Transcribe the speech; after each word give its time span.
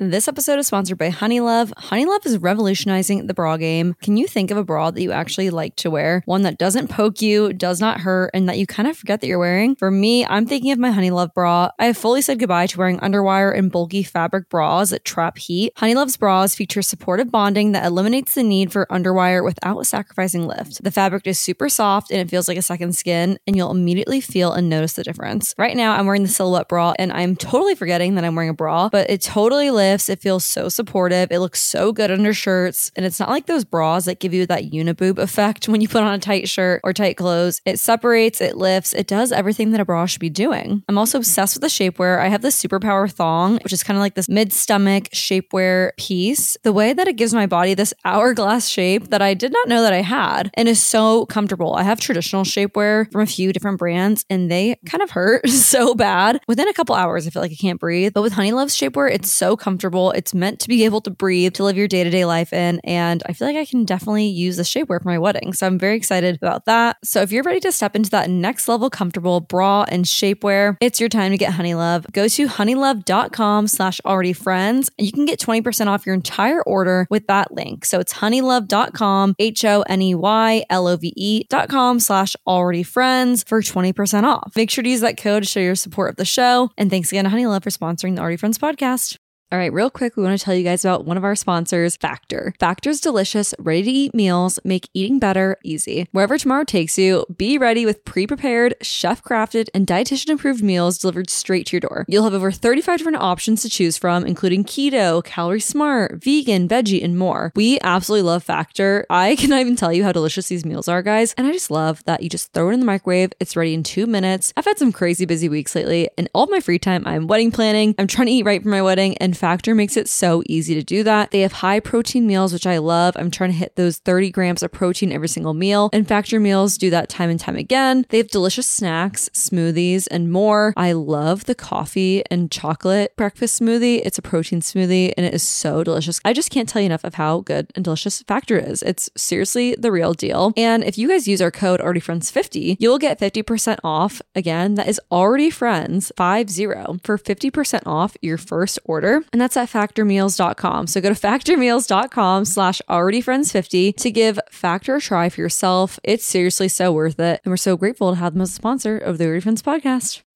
This 0.00 0.28
episode 0.28 0.60
is 0.60 0.68
sponsored 0.68 0.96
by 0.96 1.10
Honeylove. 1.10 1.72
Honeylove 1.72 2.24
is 2.24 2.38
revolutionizing 2.38 3.26
the 3.26 3.34
bra 3.34 3.56
game. 3.56 3.96
Can 4.00 4.16
you 4.16 4.28
think 4.28 4.52
of 4.52 4.56
a 4.56 4.62
bra 4.62 4.92
that 4.92 5.02
you 5.02 5.10
actually 5.10 5.50
like 5.50 5.74
to 5.74 5.90
wear? 5.90 6.22
One 6.24 6.42
that 6.42 6.56
doesn't 6.56 6.86
poke 6.86 7.20
you, 7.20 7.52
does 7.52 7.80
not 7.80 8.02
hurt, 8.02 8.30
and 8.32 8.48
that 8.48 8.58
you 8.58 8.64
kind 8.64 8.88
of 8.88 8.96
forget 8.96 9.20
that 9.20 9.26
you're 9.26 9.40
wearing? 9.40 9.74
For 9.74 9.90
me, 9.90 10.24
I'm 10.24 10.46
thinking 10.46 10.70
of 10.70 10.78
my 10.78 10.92
Honeylove 10.92 11.34
bra. 11.34 11.70
I 11.80 11.86
have 11.86 11.96
fully 11.96 12.22
said 12.22 12.38
goodbye 12.38 12.68
to 12.68 12.78
wearing 12.78 13.00
underwire 13.00 13.52
and 13.52 13.72
bulky 13.72 14.04
fabric 14.04 14.48
bras 14.48 14.90
that 14.90 15.04
trap 15.04 15.36
heat. 15.36 15.72
Honeylove's 15.78 16.16
bras 16.16 16.54
feature 16.54 16.80
supportive 16.80 17.32
bonding 17.32 17.72
that 17.72 17.84
eliminates 17.84 18.36
the 18.36 18.44
need 18.44 18.70
for 18.70 18.86
underwire 18.92 19.42
without 19.42 19.84
sacrificing 19.84 20.46
lift. 20.46 20.84
The 20.84 20.92
fabric 20.92 21.26
is 21.26 21.40
super 21.40 21.68
soft 21.68 22.12
and 22.12 22.20
it 22.20 22.30
feels 22.30 22.46
like 22.46 22.56
a 22.56 22.62
second 22.62 22.94
skin, 22.94 23.36
and 23.48 23.56
you'll 23.56 23.72
immediately 23.72 24.20
feel 24.20 24.52
and 24.52 24.68
notice 24.68 24.92
the 24.92 25.02
difference. 25.02 25.56
Right 25.58 25.76
now, 25.76 25.96
I'm 25.96 26.06
wearing 26.06 26.22
the 26.22 26.28
silhouette 26.28 26.68
bra, 26.68 26.94
and 27.00 27.12
I'm 27.12 27.34
totally 27.34 27.74
forgetting 27.74 28.14
that 28.14 28.24
I'm 28.24 28.36
wearing 28.36 28.50
a 28.50 28.54
bra, 28.54 28.90
but 28.90 29.10
it 29.10 29.22
totally 29.22 29.72
lifts 29.72 29.87
lifts. 29.88 30.08
It 30.08 30.20
feels 30.20 30.44
so 30.44 30.68
supportive. 30.68 31.28
It 31.30 31.38
looks 31.38 31.60
so 31.60 31.92
good 31.92 32.10
under 32.10 32.34
shirts. 32.34 32.90
And 32.94 33.06
it's 33.06 33.18
not 33.18 33.30
like 33.30 33.46
those 33.46 33.64
bras 33.64 34.04
that 34.04 34.20
give 34.20 34.34
you 34.34 34.46
that 34.46 34.64
uniboob 34.64 35.18
effect 35.18 35.68
when 35.68 35.80
you 35.80 35.88
put 35.88 36.02
on 36.02 36.12
a 36.12 36.18
tight 36.18 36.48
shirt 36.48 36.80
or 36.84 36.92
tight 36.92 37.16
clothes. 37.16 37.60
It 37.64 37.78
separates, 37.78 38.40
it 38.40 38.56
lifts, 38.56 38.92
it 38.92 39.06
does 39.06 39.32
everything 39.32 39.70
that 39.70 39.80
a 39.80 39.84
bra 39.84 40.06
should 40.06 40.20
be 40.20 40.30
doing. 40.30 40.82
I'm 40.88 40.98
also 40.98 41.18
obsessed 41.18 41.56
with 41.56 41.62
the 41.62 41.68
shapewear. 41.68 42.20
I 42.20 42.28
have 42.28 42.42
the 42.42 42.48
Superpower 42.48 43.10
thong, 43.10 43.58
which 43.64 43.72
is 43.72 43.82
kind 43.82 43.96
of 43.96 44.00
like 44.00 44.14
this 44.14 44.28
mid 44.28 44.52
stomach 44.52 45.04
shapewear 45.10 45.92
piece. 45.96 46.56
The 46.64 46.72
way 46.72 46.92
that 46.92 47.08
it 47.08 47.16
gives 47.16 47.32
my 47.32 47.46
body 47.46 47.74
this 47.74 47.94
hourglass 48.04 48.68
shape 48.68 49.08
that 49.08 49.22
I 49.22 49.34
did 49.34 49.52
not 49.52 49.68
know 49.68 49.82
that 49.82 49.92
I 49.92 50.02
had 50.02 50.50
and 50.54 50.68
is 50.68 50.82
so 50.82 51.26
comfortable. 51.26 51.74
I 51.74 51.82
have 51.82 52.00
traditional 52.00 52.44
shapewear 52.44 53.10
from 53.10 53.22
a 53.22 53.26
few 53.26 53.52
different 53.52 53.78
brands 53.78 54.24
and 54.28 54.50
they 54.50 54.76
kind 54.86 55.02
of 55.02 55.10
hurt 55.10 55.48
so 55.48 55.94
bad. 55.94 56.40
Within 56.46 56.68
a 56.68 56.74
couple 56.74 56.94
hours, 56.94 57.26
I 57.26 57.30
feel 57.30 57.42
like 57.42 57.52
I 57.52 57.56
can't 57.60 57.80
breathe. 57.80 58.12
But 58.12 58.22
with 58.22 58.34
Honeylove's 58.34 58.76
shapewear, 58.76 59.10
it's 59.10 59.32
so 59.32 59.56
comfortable 59.56 59.77
comfortable. 59.78 60.10
It's 60.10 60.34
meant 60.34 60.58
to 60.60 60.68
be 60.68 60.84
able 60.84 61.00
to 61.02 61.10
breathe, 61.10 61.54
to 61.54 61.62
live 61.62 61.76
your 61.76 61.86
day 61.86 62.02
to 62.02 62.10
day 62.10 62.24
life 62.24 62.52
in. 62.52 62.80
And 62.82 63.22
I 63.26 63.32
feel 63.32 63.46
like 63.46 63.56
I 63.56 63.64
can 63.64 63.84
definitely 63.84 64.26
use 64.26 64.56
the 64.56 64.64
shapewear 64.64 65.00
for 65.00 65.08
my 65.08 65.18
wedding. 65.18 65.52
So 65.52 65.68
I'm 65.68 65.78
very 65.78 65.96
excited 65.96 66.34
about 66.34 66.64
that. 66.64 66.96
So 67.04 67.22
if 67.22 67.30
you're 67.30 67.44
ready 67.44 67.60
to 67.60 67.70
step 67.70 67.94
into 67.94 68.10
that 68.10 68.28
next 68.28 68.66
level 68.66 68.90
comfortable 68.90 69.40
bra 69.40 69.84
and 69.88 70.04
shapewear, 70.04 70.76
it's 70.80 70.98
your 70.98 71.08
time 71.08 71.30
to 71.30 71.38
get 71.38 71.52
Honeylove. 71.52 72.10
Go 72.10 72.26
to 72.26 72.48
honeylove.com 72.48 73.68
slash 73.68 74.00
already 74.04 74.32
friends 74.32 74.90
and 74.98 75.06
you 75.06 75.12
can 75.12 75.26
get 75.26 75.38
20% 75.38 75.86
off 75.86 76.04
your 76.04 76.14
entire 76.16 76.62
order 76.64 77.06
with 77.08 77.28
that 77.28 77.52
link. 77.52 77.84
So 77.84 78.00
it's 78.00 78.14
honeylove.com, 78.14 79.36
H 79.38 79.64
O 79.64 79.82
N 79.82 80.02
E 80.02 80.14
Y 80.16 80.64
L 80.70 80.88
O 80.88 80.96
V 80.96 81.12
E.com 81.14 82.00
slash 82.00 82.34
already 82.48 82.82
friends 82.82 83.44
for 83.46 83.62
20% 83.62 84.24
off. 84.24 84.52
Make 84.56 84.70
sure 84.70 84.82
to 84.82 84.90
use 84.90 85.02
that 85.02 85.16
code 85.16 85.44
to 85.44 85.48
show 85.48 85.60
your 85.60 85.76
support 85.76 86.10
of 86.10 86.16
the 86.16 86.24
show. 86.24 86.70
And 86.76 86.90
thanks 86.90 87.12
again 87.12 87.24
to 87.24 87.30
Honeylove 87.30 87.62
for 87.62 87.70
sponsoring 87.70 88.16
the 88.16 88.22
Already 88.22 88.36
Friends 88.36 88.58
podcast. 88.58 89.18
All 89.50 89.58
right, 89.58 89.72
real 89.72 89.88
quick, 89.88 90.14
we 90.14 90.22
want 90.22 90.38
to 90.38 90.44
tell 90.44 90.54
you 90.54 90.62
guys 90.62 90.84
about 90.84 91.06
one 91.06 91.16
of 91.16 91.24
our 91.24 91.34
sponsors, 91.34 91.96
Factor. 91.96 92.52
Factor's 92.60 93.00
delicious, 93.00 93.54
ready 93.58 93.82
to 93.82 93.90
eat 93.90 94.14
meals 94.14 94.58
make 94.62 94.90
eating 94.92 95.18
better 95.18 95.56
easy. 95.64 96.06
Wherever 96.12 96.36
tomorrow 96.36 96.64
takes 96.64 96.98
you, 96.98 97.24
be 97.34 97.56
ready 97.56 97.86
with 97.86 98.04
pre 98.04 98.26
prepared, 98.26 98.74
chef 98.82 99.24
crafted, 99.24 99.70
and 99.72 99.86
dietitian 99.86 100.34
approved 100.34 100.62
meals 100.62 100.98
delivered 100.98 101.30
straight 101.30 101.64
to 101.68 101.76
your 101.76 101.80
door. 101.80 102.04
You'll 102.08 102.24
have 102.24 102.34
over 102.34 102.52
35 102.52 102.98
different 102.98 103.22
options 103.22 103.62
to 103.62 103.70
choose 103.70 103.96
from, 103.96 104.26
including 104.26 104.64
keto, 104.64 105.24
calorie 105.24 105.60
smart, 105.60 106.22
vegan, 106.22 106.68
veggie, 106.68 107.02
and 107.02 107.16
more. 107.16 107.50
We 107.56 107.78
absolutely 107.80 108.28
love 108.28 108.44
Factor. 108.44 109.06
I 109.08 109.34
cannot 109.38 109.60
even 109.60 109.76
tell 109.76 109.94
you 109.94 110.04
how 110.04 110.12
delicious 110.12 110.48
these 110.48 110.66
meals 110.66 110.88
are, 110.88 111.00
guys. 111.00 111.32
And 111.38 111.46
I 111.46 111.52
just 111.52 111.70
love 111.70 112.04
that 112.04 112.22
you 112.22 112.28
just 112.28 112.52
throw 112.52 112.68
it 112.68 112.74
in 112.74 112.80
the 112.80 112.86
microwave, 112.86 113.32
it's 113.40 113.56
ready 113.56 113.72
in 113.72 113.82
two 113.82 114.06
minutes. 114.06 114.52
I've 114.58 114.66
had 114.66 114.78
some 114.78 114.92
crazy 114.92 115.24
busy 115.24 115.48
weeks 115.48 115.74
lately, 115.74 116.10
and 116.18 116.28
all 116.34 116.48
my 116.48 116.60
free 116.60 116.78
time, 116.78 117.06
I'm 117.06 117.28
wedding 117.28 117.50
planning, 117.50 117.94
I'm 117.98 118.08
trying 118.08 118.26
to 118.26 118.32
eat 118.32 118.44
right 118.44 118.62
for 118.62 118.68
my 118.68 118.82
wedding, 118.82 119.16
and 119.16 119.37
Factor 119.38 119.74
makes 119.74 119.96
it 119.96 120.08
so 120.08 120.42
easy 120.46 120.74
to 120.74 120.82
do 120.82 121.02
that. 121.04 121.30
They 121.30 121.40
have 121.40 121.52
high 121.52 121.80
protein 121.80 122.26
meals, 122.26 122.52
which 122.52 122.66
I 122.66 122.78
love. 122.78 123.16
I'm 123.16 123.30
trying 123.30 123.50
to 123.50 123.56
hit 123.56 123.76
those 123.76 123.98
30 123.98 124.30
grams 124.30 124.62
of 124.62 124.72
protein 124.72 125.12
every 125.12 125.28
single 125.28 125.54
meal, 125.54 125.90
and 125.92 126.06
Factor 126.06 126.40
meals 126.40 126.76
do 126.76 126.90
that 126.90 127.08
time 127.08 127.30
and 127.30 127.38
time 127.38 127.56
again. 127.56 128.04
They 128.08 128.18
have 128.18 128.28
delicious 128.28 128.66
snacks, 128.66 129.28
smoothies, 129.30 130.08
and 130.10 130.30
more. 130.30 130.74
I 130.76 130.92
love 130.92 131.44
the 131.44 131.54
coffee 131.54 132.22
and 132.30 132.50
chocolate 132.50 133.14
breakfast 133.16 133.60
smoothie. 133.60 134.02
It's 134.04 134.18
a 134.18 134.22
protein 134.22 134.60
smoothie 134.60 135.12
and 135.16 135.24
it 135.24 135.34
is 135.34 135.42
so 135.42 135.84
delicious. 135.84 136.20
I 136.24 136.32
just 136.32 136.50
can't 136.50 136.68
tell 136.68 136.82
you 136.82 136.86
enough 136.86 137.04
of 137.04 137.14
how 137.14 137.40
good 137.40 137.70
and 137.74 137.84
delicious 137.84 138.22
Factor 138.22 138.58
is. 138.58 138.82
It's 138.82 139.08
seriously 139.16 139.74
the 139.78 139.92
real 139.92 140.14
deal. 140.14 140.52
And 140.56 140.82
if 140.84 140.98
you 140.98 141.08
guys 141.08 141.28
use 141.28 141.40
our 141.40 141.50
code 141.50 141.80
AlreadyFriends50, 141.80 142.76
you'll 142.78 142.98
get 142.98 143.20
50% 143.20 143.78
off. 143.84 144.20
Again, 144.34 144.74
that 144.74 144.88
is 144.88 145.00
already 145.10 145.50
friends 145.50 146.12
50 146.16 146.66
for 147.04 147.18
50% 147.18 147.82
off 147.86 148.16
your 148.22 148.38
first 148.38 148.78
order. 148.84 149.24
And 149.32 149.40
that's 149.40 149.56
at 149.56 149.68
factormeals.com. 149.68 150.86
So 150.86 151.00
go 151.00 151.12
to 151.12 151.14
factormeals.com 151.28 152.44
slash 152.44 152.82
alreadyfriends50 152.88 153.96
to 153.96 154.10
give 154.10 154.38
Factor 154.50 154.96
a 154.96 155.00
try 155.00 155.28
for 155.28 155.40
yourself. 155.40 155.98
It's 156.04 156.24
seriously 156.24 156.68
so 156.68 156.92
worth 156.92 157.18
it. 157.20 157.40
And 157.44 157.52
we're 157.52 157.56
so 157.56 157.76
grateful 157.76 158.10
to 158.10 158.16
have 158.16 158.34
them 158.34 158.42
as 158.42 158.50
a 158.50 158.54
sponsor 158.54 158.98
of 158.98 159.18
the 159.18 159.24
Already 159.26 159.40
Friends 159.40 159.62
podcast. 159.62 160.27